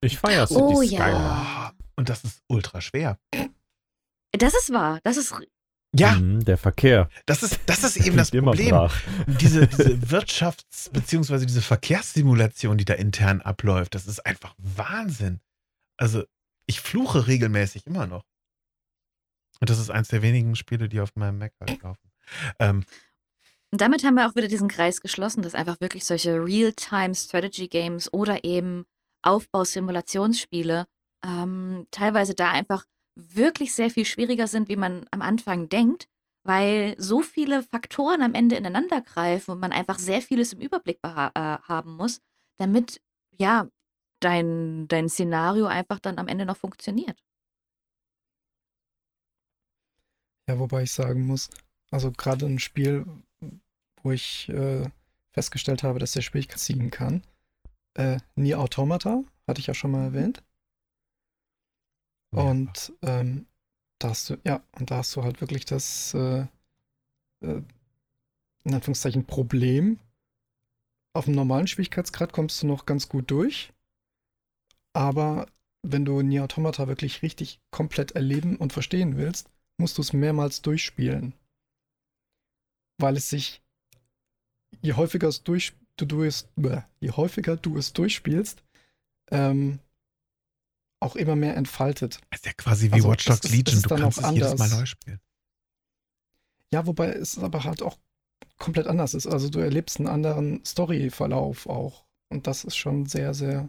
[0.00, 0.52] Ich feiere es.
[0.52, 1.72] Oh ja.
[1.72, 3.18] Oh, und das ist ultra schwer.
[4.32, 5.00] Das ist wahr.
[5.04, 5.34] Das ist.
[5.94, 6.14] Ja.
[6.14, 7.10] Mhm, der Verkehr.
[7.26, 8.88] Das ist, das ist eben das Problem.
[9.26, 11.44] Diese, diese Wirtschafts- bzw.
[11.44, 15.40] diese Verkehrssimulation, die da intern abläuft, das ist einfach Wahnsinn.
[15.98, 16.24] Also
[16.66, 18.24] ich fluche regelmäßig immer noch.
[19.60, 22.10] Und das ist eins der wenigen Spiele, die auf meinem Mac halt laufen.
[22.58, 22.84] Ähm,
[23.70, 28.44] und damit haben wir auch wieder diesen Kreis geschlossen, dass einfach wirklich solche Real-Time-Strategy-Games oder
[28.44, 28.84] eben
[29.22, 30.86] Aufbausimulationsspiele
[31.24, 36.08] ähm, teilweise da einfach wirklich sehr viel schwieriger sind, wie man am Anfang denkt,
[36.44, 40.98] weil so viele Faktoren am Ende ineinander greifen und man einfach sehr vieles im Überblick
[41.02, 42.20] äh, haben muss,
[42.56, 43.00] damit
[43.38, 43.68] ja
[44.20, 47.18] dein, dein Szenario einfach dann am Ende noch funktioniert.
[50.48, 51.50] Ja, wobei ich sagen muss,
[51.90, 53.06] also gerade ein Spiel,
[54.02, 54.88] wo ich äh,
[55.32, 57.22] festgestellt habe, dass der Schwierigkeit ziehen kann,
[57.94, 60.32] äh, Nier Automata, hatte ich ja schon mal mhm.
[62.32, 62.92] Erwähnt.
[62.92, 63.46] Und ähm,
[63.98, 66.46] da hast du, ja, und da hast du halt wirklich das, äh,
[67.40, 67.62] äh,
[68.64, 69.98] in Anführungszeichen, Problem.
[71.14, 73.72] Auf dem normalen Schwierigkeitsgrad kommst du noch ganz gut durch.
[74.94, 75.46] Aber
[75.82, 80.62] wenn du Nier Automata wirklich richtig komplett erleben und verstehen willst, musst du es mehrmals
[80.62, 81.34] durchspielen.
[82.98, 83.62] Weil es sich,
[84.80, 86.48] je häufiger es durch, du, du es,
[87.00, 88.62] je häufiger du es durchspielst,
[89.30, 89.80] ähm,
[91.02, 92.20] auch immer mehr entfaltet.
[92.30, 94.68] Das ist ja quasi wie also Watch Dogs Legion, ist, du kannst es jedes Mal
[94.68, 95.20] neu spielen.
[96.72, 97.98] Ja, wobei es aber halt auch
[98.58, 99.26] komplett anders ist.
[99.26, 102.04] Also du erlebst einen anderen Storyverlauf auch.
[102.28, 103.68] Und das ist schon sehr, sehr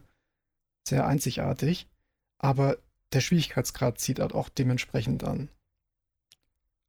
[0.88, 1.88] sehr einzigartig,
[2.38, 2.78] aber
[3.13, 5.50] der Schwierigkeitsgrad zieht halt auch dementsprechend an.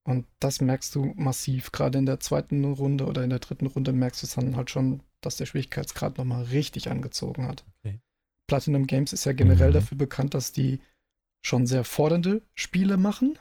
[0.07, 1.73] Und das merkst du massiv.
[1.73, 4.71] Gerade in der zweiten Runde oder in der dritten Runde merkst du es dann halt
[4.71, 7.65] schon, dass der Schwierigkeitsgrad nochmal richtig angezogen hat.
[7.79, 8.01] Okay.
[8.47, 9.75] Platinum Games ist ja generell Mhm.
[9.75, 10.81] dafür bekannt, dass die
[11.45, 13.39] schon sehr fordernde Spiele machen.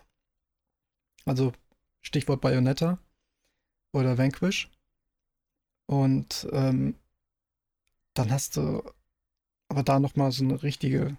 [1.25, 1.53] Also
[2.01, 2.99] Stichwort Bayonetta
[3.93, 4.69] oder Vanquish.
[5.87, 6.95] Und ähm,
[8.15, 8.83] dann hast du
[9.69, 11.17] aber da nochmal so eine richtige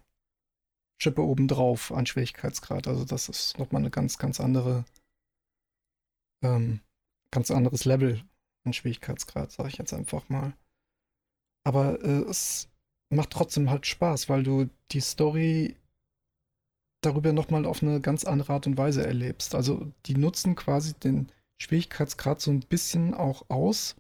[1.01, 2.87] Schippe obendrauf an Schwierigkeitsgrad.
[2.87, 4.85] Also das ist nochmal eine ganz, ganz andere,
[6.43, 6.81] ähm,
[7.31, 8.23] ganz anderes Level
[8.65, 10.55] an Schwierigkeitsgrad, sage ich jetzt einfach mal.
[11.67, 12.69] Aber äh, es
[13.11, 15.77] macht trotzdem halt Spaß, weil du die Story
[17.03, 19.55] darüber nochmal auf eine ganz andere Art und Weise erlebst.
[19.55, 23.97] Also die nutzen quasi den Schwierigkeitsgrad so ein bisschen auch aus,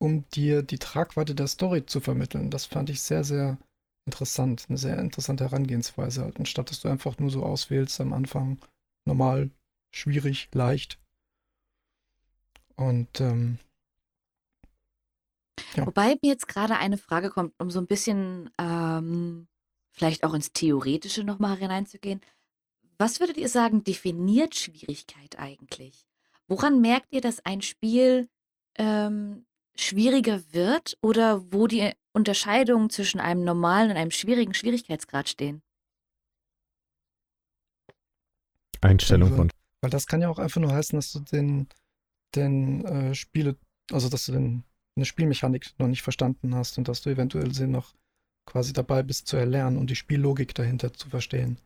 [0.00, 2.50] um dir die Tragweite der Story zu vermitteln.
[2.50, 3.58] Das fand ich sehr, sehr
[4.06, 4.66] interessant.
[4.68, 6.22] Eine sehr interessante Herangehensweise.
[6.22, 6.38] Halt.
[6.38, 8.58] Anstatt dass du einfach nur so auswählst am Anfang
[9.06, 9.50] normal,
[9.94, 10.98] schwierig, leicht.
[12.76, 13.58] Und ähm,
[15.76, 15.86] Ja.
[15.86, 19.48] Wobei mir jetzt gerade eine Frage kommt, um so ein bisschen ähm,
[19.90, 22.20] vielleicht auch ins Theoretische nochmal hineinzugehen.
[22.98, 26.06] Was würdet ihr sagen, definiert Schwierigkeit eigentlich?
[26.48, 28.28] Woran merkt ihr, dass ein Spiel
[28.76, 35.62] ähm, schwieriger wird oder wo die Unterscheidungen zwischen einem normalen und einem schwierigen Schwierigkeitsgrad stehen?
[38.80, 39.50] Einstellung Also, von.
[39.80, 41.68] Weil das kann ja auch einfach nur heißen, dass du den,
[42.34, 43.56] den äh, Spiele,
[43.92, 44.64] also dass du den,
[44.98, 47.94] eine Spielmechanik noch nicht verstanden hast und dass du eventuell sie noch
[48.46, 51.58] quasi dabei bist zu erlernen und die Spiellogik dahinter zu verstehen.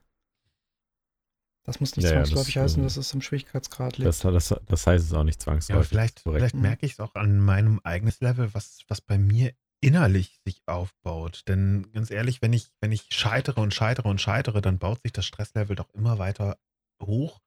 [1.64, 4.09] Das muss nicht Ja, ja, zwangsläufig das, heißen, äh, dass es im Schwierigkeitsgrad liegt.
[4.09, 5.88] Das, das, das heißt es auch nicht Ja, aber zwangsläufig.
[5.90, 6.40] vielleicht, korrekt.
[6.40, 6.62] vielleicht Mhm.
[6.62, 11.42] merke ich es auch an meinem eigenen Level, was, was bei mir innerlich sich aufbaut.
[11.49, 15.12] Denn ganz ehrlich, wenn ich, wenn ich scheitere und scheitere und scheitere, dann baut sich
[15.12, 16.59] das Stresslevel doch immer weiter
[17.01, 17.40] hoch.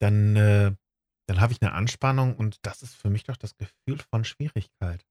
[0.00, 0.72] Dann, äh,
[1.30, 5.06] dann habe ich eine Anspannung und das ist für mich doch das Gefühl von Schwierigkeit.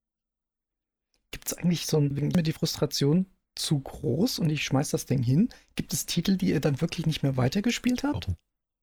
[1.32, 5.06] Gibt es eigentlich so ein, wenn mir die Frustration zu groß und ich schmeiß das
[5.06, 5.48] Ding hin?
[5.76, 8.28] Gibt es Titel, die ihr dann wirklich nicht mehr weitergespielt habt?
[8.28, 8.36] Oh,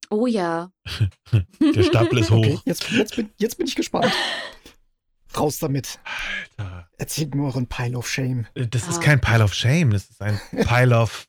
[0.09, 0.70] Oh ja.
[1.61, 2.38] der Stapel ist hoch.
[2.38, 4.12] Okay, jetzt, jetzt, bin, jetzt bin ich gespannt.
[5.37, 5.99] Raus damit.
[6.57, 6.88] Alter.
[6.96, 8.46] Erzählt mir euren Pile of Shame.
[8.55, 9.03] Das ist Ah.
[9.03, 11.29] kein Pile of Shame, das ist ein Pile of.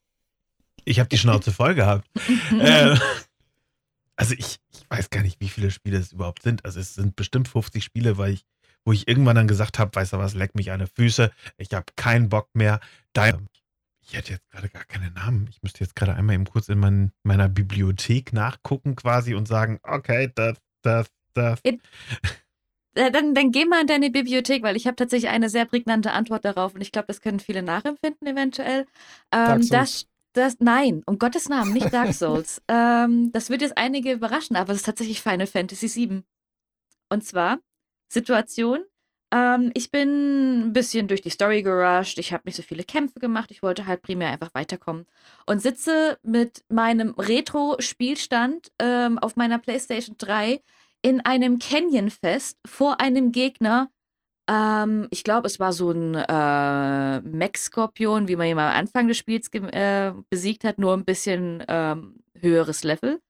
[0.85, 2.07] Ich habe die Schnauze voll gehabt.
[2.51, 2.95] äh,
[4.17, 6.65] also ich, ich weiß gar nicht, wie viele Spiele es überhaupt sind.
[6.65, 8.45] Also es sind bestimmt 50 Spiele, weil ich,
[8.83, 11.73] wo ich irgendwann dann gesagt habe, weißt du was, leck mich an die Füße, ich
[11.73, 12.79] habe keinen Bock mehr.
[13.13, 13.39] Da,
[14.01, 15.47] ich hätte jetzt gerade gar keine Namen.
[15.49, 19.79] Ich müsste jetzt gerade einmal eben kurz in mein, meiner Bibliothek nachgucken quasi und sagen,
[19.83, 21.59] okay, das, das, das.
[21.63, 21.77] Äh,
[23.11, 26.45] Dann, dann geh mal in deine Bibliothek, weil ich habe tatsächlich eine sehr prägnante Antwort
[26.45, 28.87] darauf und ich glaube, das können viele nachempfinden eventuell.
[29.31, 32.61] Ähm, das, das, nein, um Gottes Namen, nicht Dark Souls.
[32.67, 36.23] ähm, das wird jetzt einige überraschen, aber es ist tatsächlich Final Fantasy VII.
[37.09, 37.59] Und zwar
[38.09, 38.85] Situation.
[39.31, 42.17] Ähm, ich bin ein bisschen durch die Story gerusht.
[42.17, 43.51] Ich habe nicht so viele Kämpfe gemacht.
[43.51, 45.05] Ich wollte halt primär einfach weiterkommen.
[45.45, 50.61] Und sitze mit meinem Retro-Spielstand ähm, auf meiner PlayStation 3
[51.01, 53.89] in einem Canyon-Fest vor einem Gegner.
[54.49, 59.17] Ähm, ich glaube, es war so ein äh, Mech-Skorpion, wie man ihn am Anfang des
[59.17, 63.21] Spiels äh, besiegt hat, nur ein bisschen ähm, höheres Level.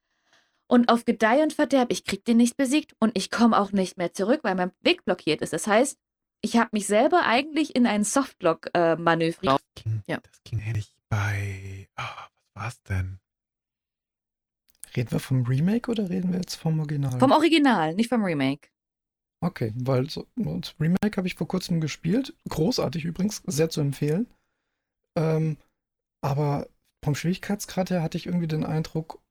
[0.67, 3.97] Und auf Gedeih und Verderb, ich krieg den nicht besiegt und ich komme auch nicht
[3.97, 5.53] mehr zurück, weil mein Weg blockiert ist.
[5.53, 5.97] Das heißt,
[6.41, 9.59] ich habe mich selber eigentlich in einen Softlock äh, manövriert.
[9.75, 10.17] Das ging, Ja.
[10.21, 11.87] das ging ähnlich bei.
[11.95, 13.19] ah, was war's denn?
[14.95, 17.17] Reden wir vom Remake oder reden wir jetzt vom Original?
[17.19, 18.67] Vom Original, nicht vom Remake.
[19.39, 22.33] Okay, weil so, Remake habe ich vor kurzem gespielt.
[22.49, 24.27] Großartig übrigens, sehr zu empfehlen.
[25.15, 25.57] Ähm,
[26.21, 26.67] aber
[27.03, 29.21] vom Schwierigkeitsgrad her hatte ich irgendwie den Eindruck,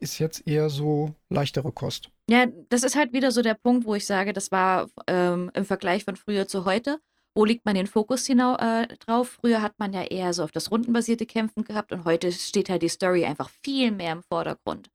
[0.00, 2.10] ist jetzt eher so leichtere Kost.
[2.28, 5.64] Ja, das ist halt wieder so der Punkt, wo ich sage, das war ähm, im
[5.64, 7.00] Vergleich von früher zu heute.
[7.36, 9.38] Wo legt man den Fokus hinau äh, drauf?
[9.40, 12.82] Früher hat man ja eher so auf das rundenbasierte Kämpfen gehabt und heute steht halt
[12.82, 14.88] die Story einfach viel mehr im Vordergrund.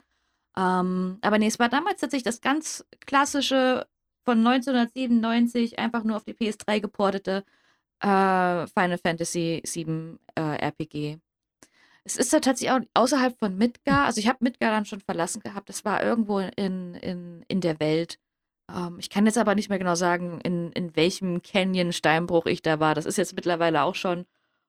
[0.58, 3.88] Ähm, aber nee, es war damals tatsächlich das ganz klassische
[4.30, 7.44] von 1997 einfach nur auf die PS3 geportete
[8.00, 11.18] äh, Final Fantasy VII äh, RPG.
[12.04, 15.40] Es ist ja tatsächlich auch außerhalb von Midgar, also ich habe Midgar dann schon verlassen
[15.42, 18.20] gehabt, das war irgendwo in, in, in der Welt.
[18.72, 22.80] Ähm, ich kann jetzt aber nicht mehr genau sagen, in, in welchem Canyon-Steinbruch ich da
[22.80, 22.94] war.
[22.94, 24.28] Das ist jetzt mittlerweile auch schon,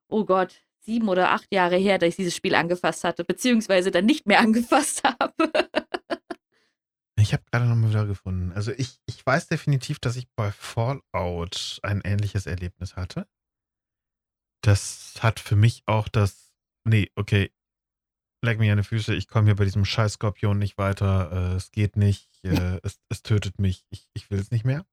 [0.09, 4.07] oh Gott, sieben oder acht Jahre her, dass ich dieses Spiel angefasst hatte, beziehungsweise dann
[4.07, 5.35] nicht mehr angefasst habe.
[7.21, 8.53] Ich habe gerade nochmal wieder gefunden.
[8.53, 13.27] Also ich, ich weiß definitiv, dass ich bei Fallout ein ähnliches Erlebnis hatte.
[14.63, 16.53] Das hat für mich auch das.
[16.85, 17.53] Nee, okay.
[18.43, 21.31] Leck mich an die Füße, ich komme hier bei diesem scheiß Skorpion nicht weiter.
[21.31, 22.43] Äh, es geht nicht.
[22.43, 23.85] Äh, es, es tötet mich.
[23.91, 24.87] Ich, ich will es nicht mehr.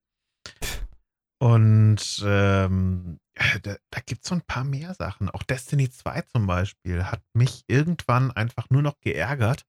[1.39, 3.19] Und ähm,
[3.61, 5.29] da, da gibt es so ein paar mehr Sachen.
[5.29, 9.65] Auch Destiny 2 zum Beispiel hat mich irgendwann einfach nur noch geärgert,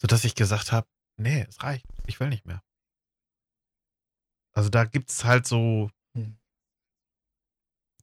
[0.00, 0.88] sodass ich gesagt habe,
[1.22, 1.86] nee, es reicht.
[2.06, 2.62] Ich will nicht mehr.
[4.54, 5.90] Also da gibt es halt so.
[6.16, 6.36] Hm.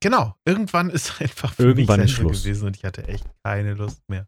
[0.01, 2.43] Genau, irgendwann ist einfach für Irgendwann mich Schluss.
[2.43, 4.27] gewesen und ich hatte echt keine Lust mehr.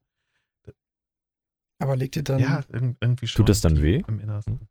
[1.79, 3.45] Aber legt ihr dann, ja, irg- irgendwie schon.
[3.47, 4.03] das dann weh?
[4.07, 4.67] Im Innersten.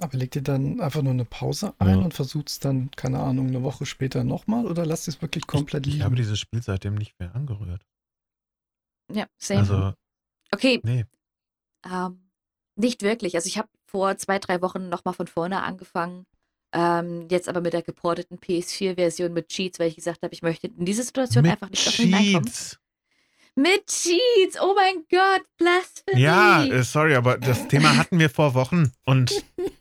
[0.00, 2.04] aber legt ihr dann einfach nur eine Pause ein Ja.
[2.04, 5.46] und versucht es dann, keine Ahnung, eine Woche später nochmal oder lasst ihr es wirklich
[5.46, 6.04] komplett Ich, ich liegen?
[6.04, 7.86] habe dieses Spiel seitdem nicht mehr angerührt.
[9.12, 9.60] Ja, same.
[9.60, 9.94] Also,
[10.52, 11.04] okay, nee.
[11.84, 12.25] ähm,
[12.76, 13.34] nicht wirklich.
[13.34, 16.26] Also ich habe vor zwei, drei Wochen nochmal von vorne angefangen.
[16.72, 20.66] Ähm, jetzt aber mit der geporteten PS4-Version mit Cheats, weil ich gesagt habe, ich möchte
[20.66, 22.44] in diese Situation Mit einfach nicht auf hineinkommen.
[22.46, 22.78] Cheats.
[23.54, 24.60] Mit Cheats!
[24.60, 26.20] Oh mein Gott, Blasphemy!
[26.20, 29.32] Ja, äh, sorry, aber das Thema hatten wir vor Wochen und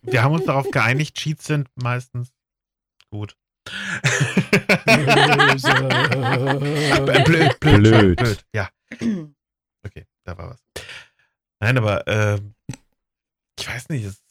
[0.02, 2.32] wir haben uns darauf geeinigt, Cheats sind meistens
[3.10, 3.36] gut.
[7.26, 8.16] Blöd, blöd, Blöd.
[8.18, 8.46] blöd.
[8.54, 8.70] Ja,
[9.86, 10.64] okay, da war was.
[11.60, 12.40] Nein, aber äh,
[13.76, 14.24] weiß nicht, es,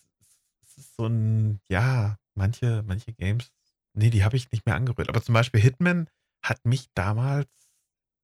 [0.63, 3.53] es ist so ein, ja, manche, manche Games,
[3.93, 5.09] nee, die habe ich nicht mehr angerührt.
[5.09, 6.09] Aber zum Beispiel Hitman
[6.43, 7.49] hat mich damals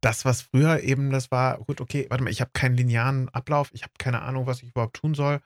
[0.01, 3.71] das, was früher eben das war, gut, okay, warte mal, ich habe keinen linearen Ablauf,
[3.73, 5.41] ich habe keine Ahnung, was ich überhaupt tun soll,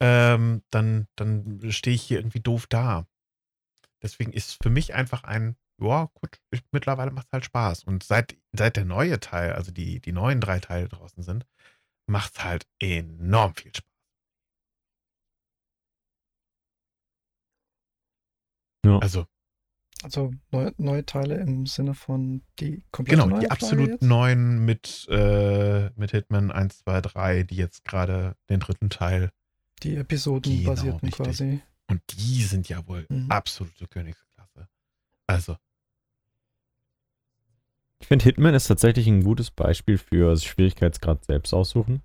[0.00, 3.06] ähm, dann, dann stehe ich hier irgendwie doof da.
[4.02, 7.84] Deswegen ist für mich einfach ein, ja, gut, ich, mittlerweile macht es halt Spaß.
[7.84, 11.46] Und seit, seit der neue Teil, also die, die neuen drei Teile draußen sind,
[12.06, 13.90] macht es halt enorm viel Spaß.
[18.84, 18.98] Ja.
[18.98, 19.26] Also,
[20.02, 24.02] Also neue, neue Teile im Sinne von die komplette genau, die absolut jetzt?
[24.02, 29.30] neuen mit, äh, mit Hitman 1, 2, 3, die jetzt gerade den dritten Teil
[29.82, 31.48] Die Episodenbasierten Genau, richtig.
[31.48, 31.60] quasi.
[31.90, 33.30] Und die sind ja wohl Mhm.
[33.30, 34.33] absolute Königsklasse.
[35.26, 35.56] Also,
[38.04, 42.02] Ich finde, Hitman ist tatsächlich ein gutes Beispiel für das Schwierigkeitsgrad selbst aussuchen.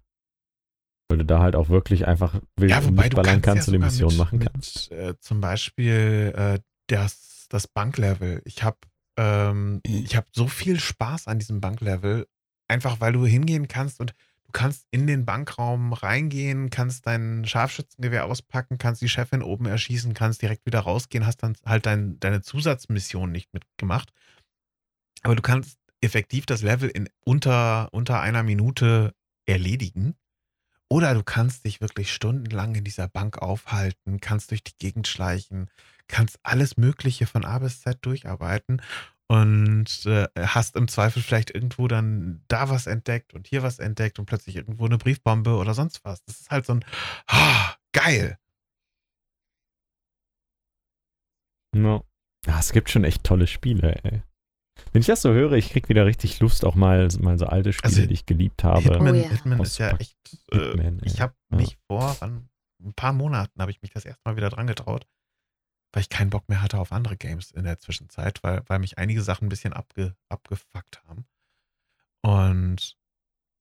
[1.10, 3.80] Weil du da halt auch wirklich einfach wild ja, wobei ballern kannst, kannst und die
[3.80, 4.92] ja Mission mit, machen mit, kannst.
[4.94, 8.42] Äh, zum Beispiel äh, das, das Banklevel.
[8.46, 8.78] Ich habe
[9.18, 12.28] ähm, ich hab so viel Spaß an diesem Banklevel,
[12.70, 14.14] einfach weil du hingehen kannst und
[14.50, 20.16] du kannst in den Bankraum reingehen, kannst dein Scharfschützengewehr auspacken, kannst die Chefin oben erschießen,
[20.16, 24.12] kannst direkt wieder rausgehen, hast dann halt dein, deine Zusatzmission nicht mitgemacht.
[25.22, 29.14] Aber du kannst effektiv das Level in unter, unter einer Minute
[29.46, 30.16] erledigen.
[30.90, 35.70] Oder du kannst dich wirklich stundenlang in dieser Bank aufhalten, kannst durch die Gegend schleichen,
[36.08, 38.82] kannst alles Mögliche von A bis Z durcharbeiten
[39.30, 44.18] und äh, hast im Zweifel vielleicht irgendwo dann da was entdeckt und hier was entdeckt
[44.18, 46.24] und plötzlich irgendwo eine Briefbombe oder sonst was.
[46.26, 46.86] Das ist halt so ein
[47.28, 48.40] ah, geil.
[51.76, 52.02] Ja.
[52.48, 54.24] ja, es gibt schon echt tolle Spiele, ey.
[54.94, 57.74] Wenn ich das so höre, ich krieg wieder richtig Lust, auch mal, mal so alte
[57.74, 58.82] Spiele, Also, die ich geliebt habe.
[58.82, 59.30] Hitman, Oh ja.
[59.30, 60.18] Hitman ist ja echt.
[60.52, 61.58] Äh, Hitman, ich habe Ja.
[61.58, 65.06] mich vor ein paar Monaten habe ich mich das erste Mal wieder dran getraut,
[65.92, 68.98] weil ich keinen Bock mehr hatte auf andere Games in der Zwischenzeit, weil, weil mich
[68.98, 71.26] einige Sachen ein bisschen abge, abgefuckt haben.
[72.22, 72.98] Und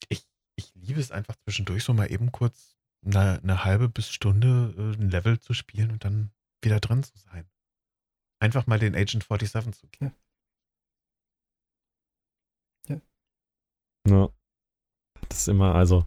[0.08, 0.26] ich,
[0.56, 5.00] ich liebe es einfach zwischendurch so mal eben kurz eine, eine halbe bis Stunde äh,
[5.00, 6.30] ein Level zu spielen und dann
[6.62, 7.48] wieder drin zu sein.
[8.40, 10.14] Einfach mal den Agent 47 zu gehen.
[14.08, 14.28] Ja.
[15.28, 16.06] Das ist immer, also,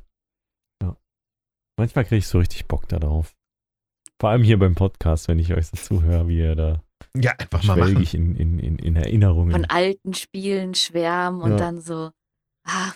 [0.81, 0.97] ja.
[1.77, 3.35] Manchmal kriege ich so richtig Bock darauf.
[4.21, 6.83] Vor allem hier beim Podcast, wenn ich euch so zuhöre, wie ihr da
[7.15, 8.03] Ja, einfach mal schwelge machen.
[8.03, 9.51] ich in, in, in, in Erinnerungen.
[9.51, 11.57] Von alten Spielen schwärmen und Ja.
[11.57, 12.11] dann so,
[12.67, 12.91] ah,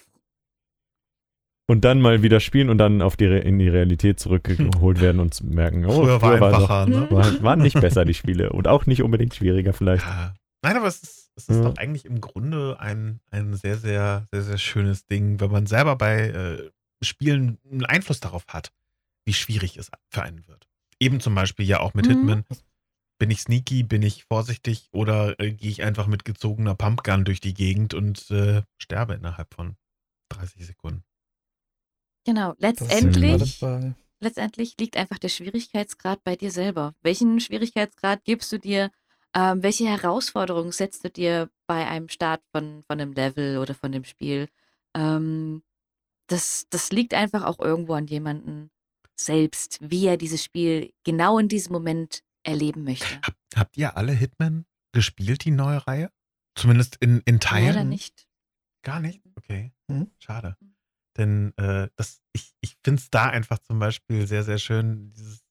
[1.68, 5.20] und dann mal wieder spielen und dann auf die, Re- in die Realität zurückgeholt werden
[5.20, 7.08] und merken, oh, Früher war es einfacher, ne?
[7.10, 10.06] war, waren nicht besser die Spiele und auch nicht unbedingt schwieriger vielleicht.
[10.06, 10.36] Ja.
[10.64, 11.64] Nein, aber es ist, es ist Ja.
[11.64, 15.96] doch eigentlich im Grunde ein, ein sehr, sehr, sehr, sehr schönes Ding, wenn man selber
[15.96, 16.70] bei äh,
[17.04, 18.72] Spielen einen Einfluss darauf hat,
[19.26, 20.65] wie schwierig es für einen wird.
[21.00, 22.12] Eben zum Beispiel ja auch mit Mhm.
[22.12, 22.46] Hitman.
[23.18, 27.40] Bin ich sneaky, bin ich vorsichtig oder äh, gehe ich einfach mit gezogener Pumpgun durch
[27.40, 29.78] die Gegend und äh, sterbe innerhalb von
[30.30, 31.04] 30 Sekunden.
[32.26, 33.62] Genau, letztendlich,
[34.20, 36.94] letztendlich liegt einfach der Schwierigkeitsgrad bei dir selber.
[37.04, 38.92] Welchen Schwierigkeitsgrad gibst du dir?
[39.34, 43.92] Ähm, welche Herausforderung setzt du dir bei einem Start von, von einem Level oder von
[43.92, 44.48] dem Spiel?
[44.96, 45.62] Ähm,
[46.28, 48.72] das, das liegt einfach auch irgendwo an jemanden
[49.20, 53.20] selbst, wie er dieses Spiel genau in diesem Moment erleben möchte.
[53.22, 56.12] Hab, habt ihr alle Hitman gespielt, die neue Reihe?
[56.56, 57.68] Zumindest in, in Teilen?
[57.68, 58.28] Leider nicht.
[58.84, 59.22] Gar nicht?
[59.36, 59.74] Okay.
[59.88, 60.12] Mhm.
[60.20, 60.58] Schade.
[61.18, 65.12] Denn äh, das, ich, ich finde es da einfach zum Beispiel sehr, sehr schön.
[65.14, 65.44] Dieses,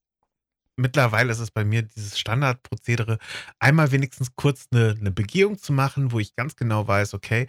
[0.77, 3.17] mittlerweile ist es bei mir dieses Standardprozedere,
[3.59, 7.47] einmal wenigstens kurz eine, eine Begehung zu machen, wo ich ganz genau weiß, okay,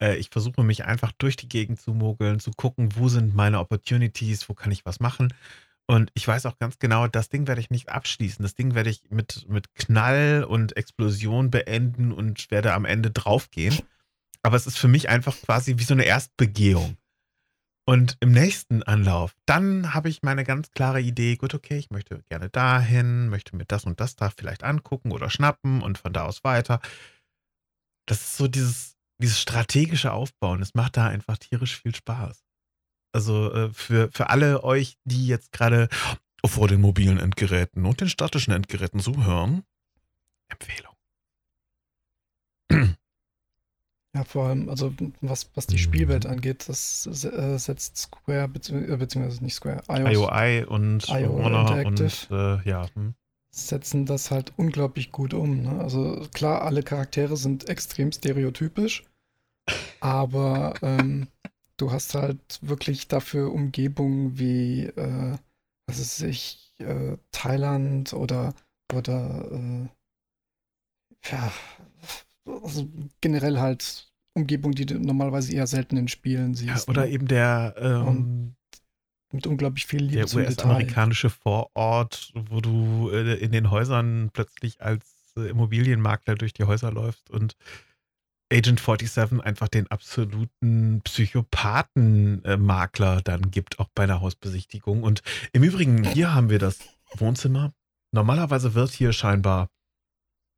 [0.00, 3.58] äh, ich versuche mich einfach durch die Gegend zu mogeln, zu gucken, wo sind meine
[3.58, 5.32] Opportunities, wo kann ich was machen.
[5.86, 8.42] Und ich weiß auch ganz genau, das Ding werde ich nicht abschließen.
[8.42, 13.78] Das Ding werde ich mit, mit Knall und Explosion beenden und werde am Ende draufgehen.
[14.42, 16.98] Aber es ist für mich einfach quasi wie so eine Erstbegehung.
[17.86, 22.22] Und im nächsten Anlauf, dann habe ich meine ganz klare Idee, gut, okay, ich möchte
[22.28, 26.26] gerne dahin, möchte mir das und das da vielleicht angucken oder schnappen und von da
[26.26, 26.80] aus weiter.
[28.04, 30.62] Das ist so dieses, dieses strategische Aufbauen.
[30.62, 32.44] Es macht da einfach tierisch viel Spaß.
[33.12, 35.88] Also äh, für, für alle euch, die jetzt gerade
[36.46, 39.64] vor den mobilen Endgeräten und den statischen Endgeräten zuhören,
[40.50, 40.94] Empfehlung.
[44.14, 45.78] Ja, vor allem, also was, was die Mhm.
[45.78, 51.32] Spielwelt angeht, das äh, setzt Square, bezieh äh, beziehungsweise nicht Square, iOS, IOI und IO
[51.32, 52.60] und Interactive.
[52.64, 52.86] äh, ja.
[52.94, 53.14] Hm.
[53.50, 55.62] setzen das halt unglaublich gut um.
[55.62, 55.80] Ne?
[55.80, 59.04] Also klar, alle Charaktere sind extrem stereotypisch,
[60.00, 61.28] aber ähm,
[61.76, 65.36] du hast halt wirklich dafür Umgebungen wie, äh,
[65.86, 68.54] was ist ich, äh, Thailand oder,
[68.94, 69.88] oder äh,
[71.30, 71.52] ja,
[72.62, 72.88] also
[73.20, 76.88] generell halt Umgebungen, die du normalerweise eher selten in Spielen Ja, siehst.
[76.88, 77.10] oder ne?
[77.10, 78.54] eben der, ähm,
[79.32, 80.34] Mit unglaublich viel Liebe der.
[80.34, 86.92] US-amerikanische Vorort, wo du äh, in den Häusern plötzlich als äh, Immobilienmakler durch die Häuser
[86.92, 87.56] läufst und
[88.50, 95.02] Agent 47 einfach den absoluten Psychopathen-Makler dann gibt, auch bei einer Hausbesichtigung.
[95.02, 95.22] Und
[95.52, 96.78] im Übrigen, hier haben wir das
[97.14, 97.72] Wohnzimmer.
[98.12, 99.68] Normalerweise wird hier scheinbar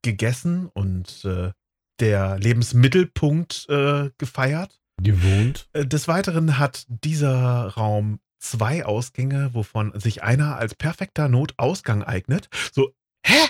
[0.02, 1.52] gegessen und äh,
[1.98, 4.80] der Lebensmittelpunkt äh, gefeiert.
[5.02, 5.68] Gewohnt.
[5.72, 12.48] Äh, Des Weiteren hat dieser Raum zwei Ausgänge, wovon sich einer als perfekter Notausgang eignet.
[12.72, 13.48] So, hä?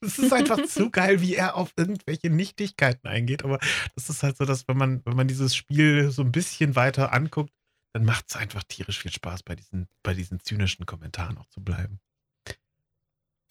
[0.00, 3.44] Es ist einfach zu geil, wie er auf irgendwelche Nichtigkeiten eingeht.
[3.44, 3.58] Aber
[3.94, 7.12] das ist halt so, dass wenn man, wenn man dieses Spiel so ein bisschen weiter
[7.12, 7.52] anguckt,
[7.92, 11.62] dann macht es einfach tierisch viel Spaß, bei diesen, bei diesen zynischen Kommentaren auch zu
[11.62, 12.00] bleiben.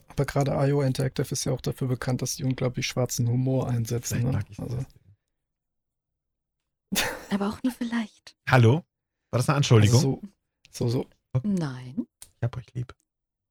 [0.07, 4.23] Aber gerade IO Interactive ist ja auch dafür bekannt, dass die unglaublich schwarzen Humor einsetzen.
[4.23, 4.31] Ne?
[4.31, 4.85] mag ich Also.
[7.31, 8.37] Aber auch nur vielleicht.
[8.47, 8.85] Hallo?
[9.31, 9.97] War das eine Anschuldigung?
[9.97, 10.21] also
[10.71, 12.05] so, so, so, Nein.
[12.37, 12.95] ich hab euch lieb.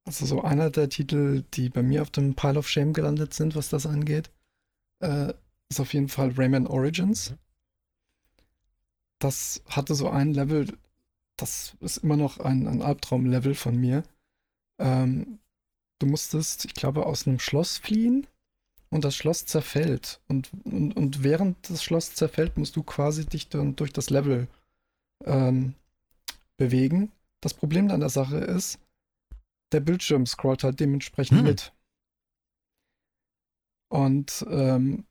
[0.04, 3.56] Also so einer der Titel, die bei mir auf dem Pile of Shame gelandet sind,
[3.56, 4.30] was das angeht,
[5.00, 5.32] äh,
[5.70, 7.30] ist auf jeden Fall Rayman Origins.
[7.30, 7.38] Mhm.
[9.18, 10.76] Das hatte so ein Level,
[11.36, 14.02] das ist immer noch ein, ein Albtraum-Level von mir.
[14.78, 15.38] Ähm,
[15.98, 18.26] du musstest, ich glaube, aus einem Schloss fliehen
[18.90, 20.20] und das Schloss zerfällt.
[20.28, 24.48] Und, und, und während das Schloss zerfällt, musst du quasi dich dann durch das Level
[25.24, 25.74] ähm,
[26.58, 27.10] bewegen.
[27.40, 28.78] Das Problem an der Sache ist,
[29.74, 31.44] der Bildschirm scrollt halt dementsprechend Hm.
[31.44, 31.72] mit.
[33.90, 35.04] Und ähm,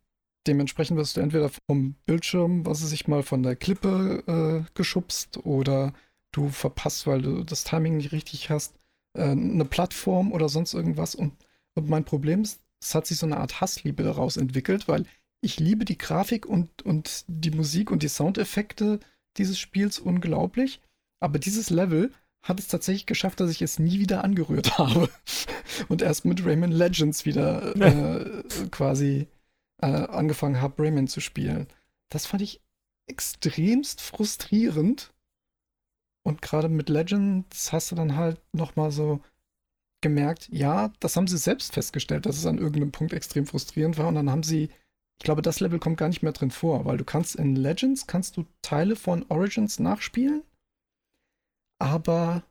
[0.48, 5.38] dementsprechend wirst du entweder vom Bildschirm, was weiß ich mal, von der Klippe äh, geschubst
[5.46, 5.94] oder
[6.32, 8.80] du verpasst, weil du das Timing nicht richtig hast,
[9.18, 11.16] äh, eine Plattform oder sonst irgendwas.
[11.16, 11.34] Und,
[11.76, 15.06] und mein Problem ist, es hat sich so eine Art Hassliebe daraus entwickelt, weil
[15.42, 19.00] ich liebe die Grafik und, und die Musik und die Soundeffekte
[19.38, 20.82] dieses Spiels unglaublich.
[21.22, 22.12] Aber dieses Level
[22.44, 25.10] hat es tatsächlich geschafft, dass ich es nie wieder angerührt habe.
[25.88, 29.28] Und erst mit Rayman Legends wieder äh, quasi
[29.82, 31.68] äh, angefangen habe, Rayman zu spielen.
[32.10, 32.62] Das fand ich
[33.08, 35.14] extremst frustrierend.
[36.26, 39.22] Und gerade mit Legends hast du dann halt nochmal so
[40.02, 44.08] gemerkt, ja, das haben sie selbst festgestellt, dass es an irgendeinem Punkt extrem frustrierend war.
[44.08, 44.70] Und dann haben sie,
[45.18, 48.06] ich glaube, das Level kommt gar nicht mehr drin vor, weil du kannst in Legends,
[48.06, 50.44] kannst du Teile von Origins nachspielen
[51.84, 52.44] aber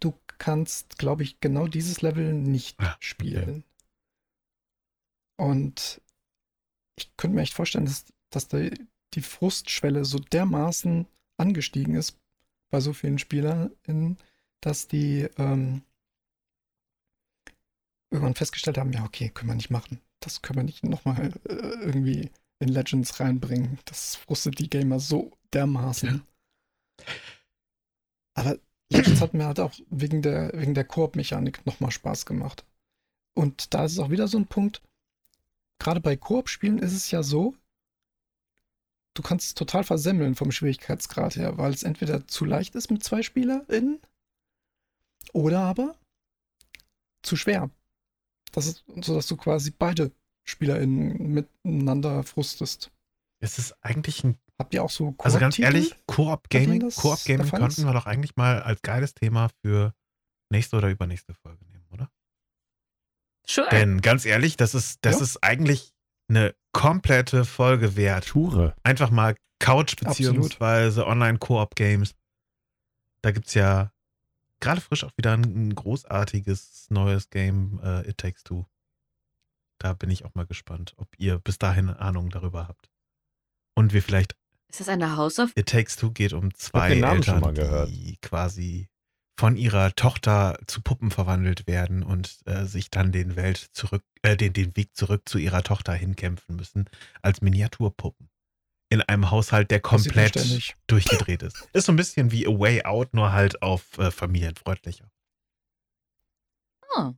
[0.00, 2.94] du kannst, glaube ich, genau dieses Level nicht okay.
[2.98, 3.64] spielen.
[5.36, 6.00] Und
[6.96, 8.58] ich könnte mir echt vorstellen, dass, dass da
[9.14, 12.18] die Frustschwelle so dermaßen angestiegen ist
[12.70, 14.16] bei so vielen SpielerInnen,
[14.60, 15.82] dass die ähm,
[18.10, 20.00] irgendwann festgestellt haben, ja, okay, können wir nicht machen.
[20.20, 23.78] Das können wir nicht nochmal äh, irgendwie in Legends reinbringen.
[23.84, 26.22] Das frustet die Gamer so dermaßen.
[28.40, 32.64] Aber Legends hat mir halt auch wegen der, wegen der Koop-Mechanik nochmal Spaß gemacht.
[33.34, 34.80] Und da ist es auch wieder so ein Punkt,
[35.78, 37.54] gerade bei Koop-Spielen ist es ja so,
[39.12, 43.04] du kannst es total versemmeln vom Schwierigkeitsgrad her, weil es entweder zu leicht ist mit
[43.04, 44.00] zwei SpielerInnen
[45.34, 45.96] oder aber
[47.22, 47.70] zu schwer.
[48.52, 50.12] Das ist so, dass du quasi beide
[50.44, 52.90] SpielerInnen miteinander frustest.
[53.38, 57.48] Es ist eigentlich ein Habt ihr auch so Also ganz ehrlich, Koop Gaming, Koop Gaming
[57.50, 59.94] könnten wir doch eigentlich mal als geiles Thema für
[60.50, 62.10] nächste oder übernächste Folge nehmen, oder?
[63.46, 63.68] Sure.
[63.70, 65.22] Denn ganz ehrlich, das ist, das Ja.
[65.22, 65.94] ist eigentlich
[66.28, 68.26] eine komplette Folge wert.
[68.26, 68.74] Ture.
[68.82, 72.14] Einfach mal Couch beziehungsweise Online-Koop-Games.
[73.22, 73.92] Da gibt es ja
[74.60, 78.66] gerade frisch auch wieder ein, ein großartiges neues Game, äh, It Takes Two.
[79.78, 82.90] Da bin ich auch mal gespannt, ob ihr bis dahin eine Ahnung darüber habt.
[83.74, 84.36] Und wir vielleicht
[84.70, 85.60] Ist das eine Hausaufgabe?
[85.60, 87.90] It Takes Two geht um zwei Eltern, schon mal gehört.
[87.90, 88.88] die quasi
[89.36, 94.36] von ihrer Tochter zu Puppen verwandelt werden und äh, sich dann den Welt zurück, äh,
[94.36, 96.84] den, den Weg zurück zu ihrer Tochter hinkämpfen müssen
[97.22, 98.28] als Miniaturpuppen.
[98.90, 101.68] In einem Haushalt, der komplett durchgedreht ist.
[101.72, 105.10] Ist so ein bisschen wie A Way Out, nur halt auf äh, familienfreundlicher.
[106.96, 107.12] Oh.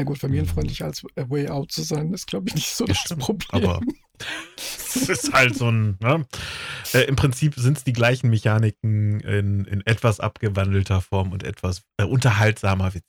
[0.00, 2.88] Na gut, familienfreundlich als A Way Out zu sein, ist, glaube ich, nicht so Ja,
[2.94, 3.46] das stimmt, Problem.
[3.52, 3.80] aber-
[4.56, 6.26] Es ist halt so ein, ne?
[6.94, 11.82] äh, im Prinzip sind es die gleichen Mechaniken in, in etwas abgewandelter Form und etwas
[11.98, 13.06] äh, unterhaltsamer, witziger.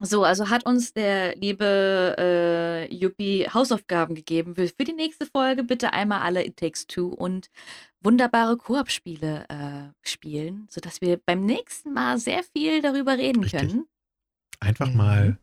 [0.00, 5.64] So, also hat uns der liebe äh, Yuppie Hausaufgaben gegeben für, für die nächste Folge.
[5.64, 7.50] Bitte einmal alle It Takes Two und
[8.00, 13.60] wunderbare Koop-Spiele äh, spielen, sodass wir beim nächsten Mal sehr viel darüber reden Richtig.
[13.60, 13.86] können.
[14.60, 14.96] Einfach Mhm.
[14.96, 15.38] mal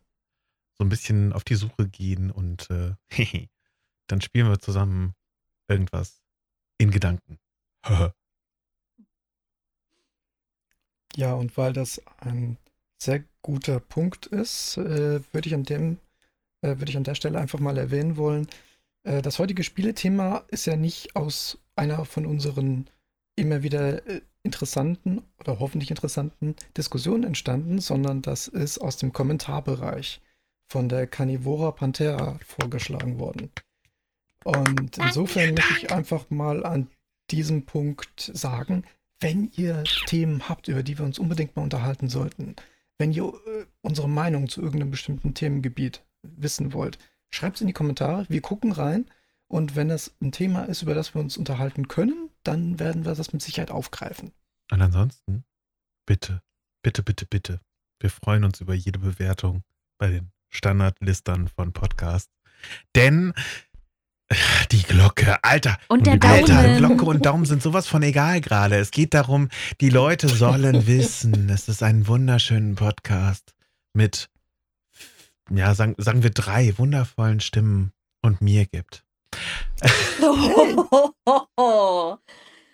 [0.78, 2.94] so ein bisschen auf die Suche gehen und äh,
[4.08, 5.14] dann spielen wir zusammen
[5.68, 6.22] irgendwas
[6.78, 7.38] in Gedanken.
[11.16, 12.58] Ja, und weil das ein
[12.98, 15.98] sehr guter Punkt ist, äh, würde ich an dem,
[16.62, 18.48] äh, würde ich an der Stelle einfach mal erwähnen wollen,
[19.04, 22.88] äh, das heutige Spielethema ist ja nicht aus einer von unseren
[23.36, 30.22] immer wieder äh, interessanten oder hoffentlich interessanten Diskussionen entstanden, sondern das ist aus dem Kommentarbereich
[30.68, 33.50] von der Carnivora Pantera vorgeschlagen worden.
[34.44, 36.88] Und insofern möchte ich einfach mal an
[37.30, 38.84] diesem Punkt sagen,
[39.20, 42.54] wenn ihr Themen habt, über die wir uns unbedingt mal unterhalten sollten,
[42.98, 46.98] wenn ihr äh, unsere Meinung zu irgendeinem bestimmten Themengebiet wissen wollt,
[47.30, 48.26] schreibt es in die Kommentare.
[48.28, 49.06] Wir gucken rein.
[49.48, 53.14] Und wenn es ein Thema ist, über das wir uns unterhalten können, dann werden wir
[53.14, 54.32] das mit Sicherheit aufgreifen.
[54.70, 55.44] Und ansonsten,
[56.06, 56.42] bitte,
[56.82, 57.60] bitte, bitte, bitte.
[58.00, 59.62] Wir freuen uns über jede Bewertung
[59.98, 62.32] bei den Standardlistern von Podcasts.
[62.94, 63.32] Denn
[64.28, 64.34] äh,
[64.72, 66.34] die Glocke, Alter, Und, der Glocke.
[66.34, 66.76] Alter, Daumen.
[66.78, 68.76] Glocke und Daumen sind sowas von egal gerade.
[68.76, 69.48] Es geht darum,
[69.80, 73.54] die Leute sollen wissen, es ist ein wunderschönen Podcast
[73.92, 74.28] mit,
[75.50, 77.92] ja, sagen, sagen wir drei wundervollen Stimmen
[78.22, 79.05] und mir gibt.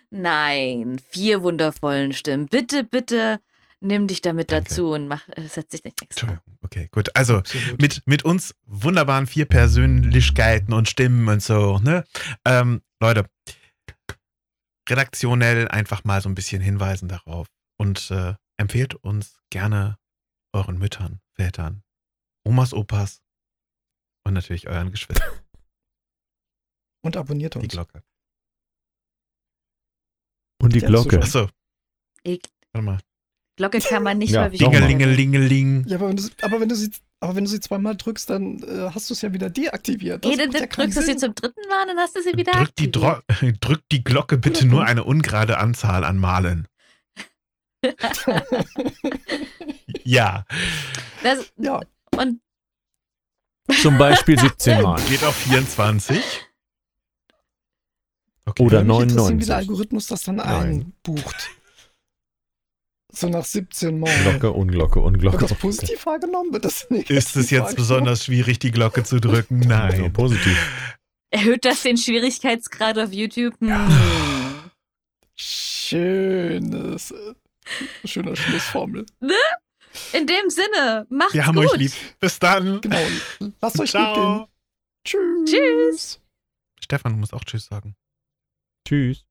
[0.09, 2.47] Nein, vier wundervollen Stimmen.
[2.47, 3.39] Bitte, bitte
[3.83, 4.69] nimm dich damit Danke.
[4.69, 6.27] dazu und mach, äh, setz dich nicht extra.
[6.27, 7.15] Entschuldigung, okay, gut.
[7.15, 7.81] Also, Absolut.
[7.81, 12.03] mit, mit uns wunderbaren vier Persönlichkeiten und Stimmen und so, ne?
[12.45, 13.29] Ähm, Leute,
[14.89, 17.47] redaktionell einfach mal so ein bisschen hinweisen darauf
[17.77, 19.97] und äh, empfehlt uns gerne
[20.53, 21.83] euren Müttern, Vätern,
[22.43, 23.21] Omas, Opas
[24.23, 25.29] und natürlich euren Geschwistern.
[27.03, 27.67] Und abonniert Die uns.
[27.69, 28.01] Glocke.
[30.61, 31.19] Und die Ja, Glocke.
[31.21, 31.49] Achso,
[32.25, 32.39] Die
[32.71, 32.99] warte mal.
[33.57, 34.49] Glocke kann man nicht Ja, mal.
[34.49, 34.71] drücken.
[34.71, 35.85] Dingelingelingeling.
[35.87, 36.89] Ja, aber wenn, du, sie- aber, wenn du sie,
[37.19, 40.25] aber wenn du sie zweimal drückst, dann äh, hast du es ja wieder deaktiviert.
[40.25, 42.51] Das dann macht ja drückst du sie zum dritten Mal, dann hast du sie wieder
[42.53, 42.89] Drückt die,
[43.59, 46.67] drückt die Glocke bitte nur eine ungerade Anzahl an Malen.
[50.05, 50.45] Ja.
[51.23, 51.79] Das, ja,
[52.17, 52.41] und
[53.81, 54.99] Zum Beispiel 17 Mal.
[55.03, 56.21] Geht auf 24.
[58.45, 58.63] Okay.
[58.63, 59.41] Oder würde mich interessieren, 99.
[59.41, 60.93] wie der Algorithmus das dann Nein.
[61.07, 61.49] einbucht.
[63.15, 64.11] So nach 17 Mal.
[64.23, 65.37] Glocke, Unglocke, Wird Unglocke.
[65.45, 66.51] das positiv wahrgenommen?
[66.51, 69.61] Wird das negativ Ist es jetzt besonders schwierig, die Glocke zu drücken?
[69.63, 70.13] So, Nein.
[70.13, 70.57] positiv.
[71.29, 73.53] erhöht das den Schwierigkeitsgrad auf YouTube?
[73.59, 73.69] Hm.
[75.37, 77.13] Sch- Schönes,
[78.03, 79.05] schöner Schlussformel.
[80.13, 81.67] In dem Sinne, macht's Wir haben gut.
[81.71, 81.91] euch lieb.
[82.19, 82.81] Bis dann.
[82.81, 82.97] Genau.
[83.61, 84.15] Lasst euch gut Ciao.
[84.15, 84.47] gehen.
[85.05, 85.51] Tschüss.
[85.51, 86.19] Tschüss.
[86.83, 87.95] Stefan, du musst auch Tschüss sagen.
[88.85, 89.25] Tschüss.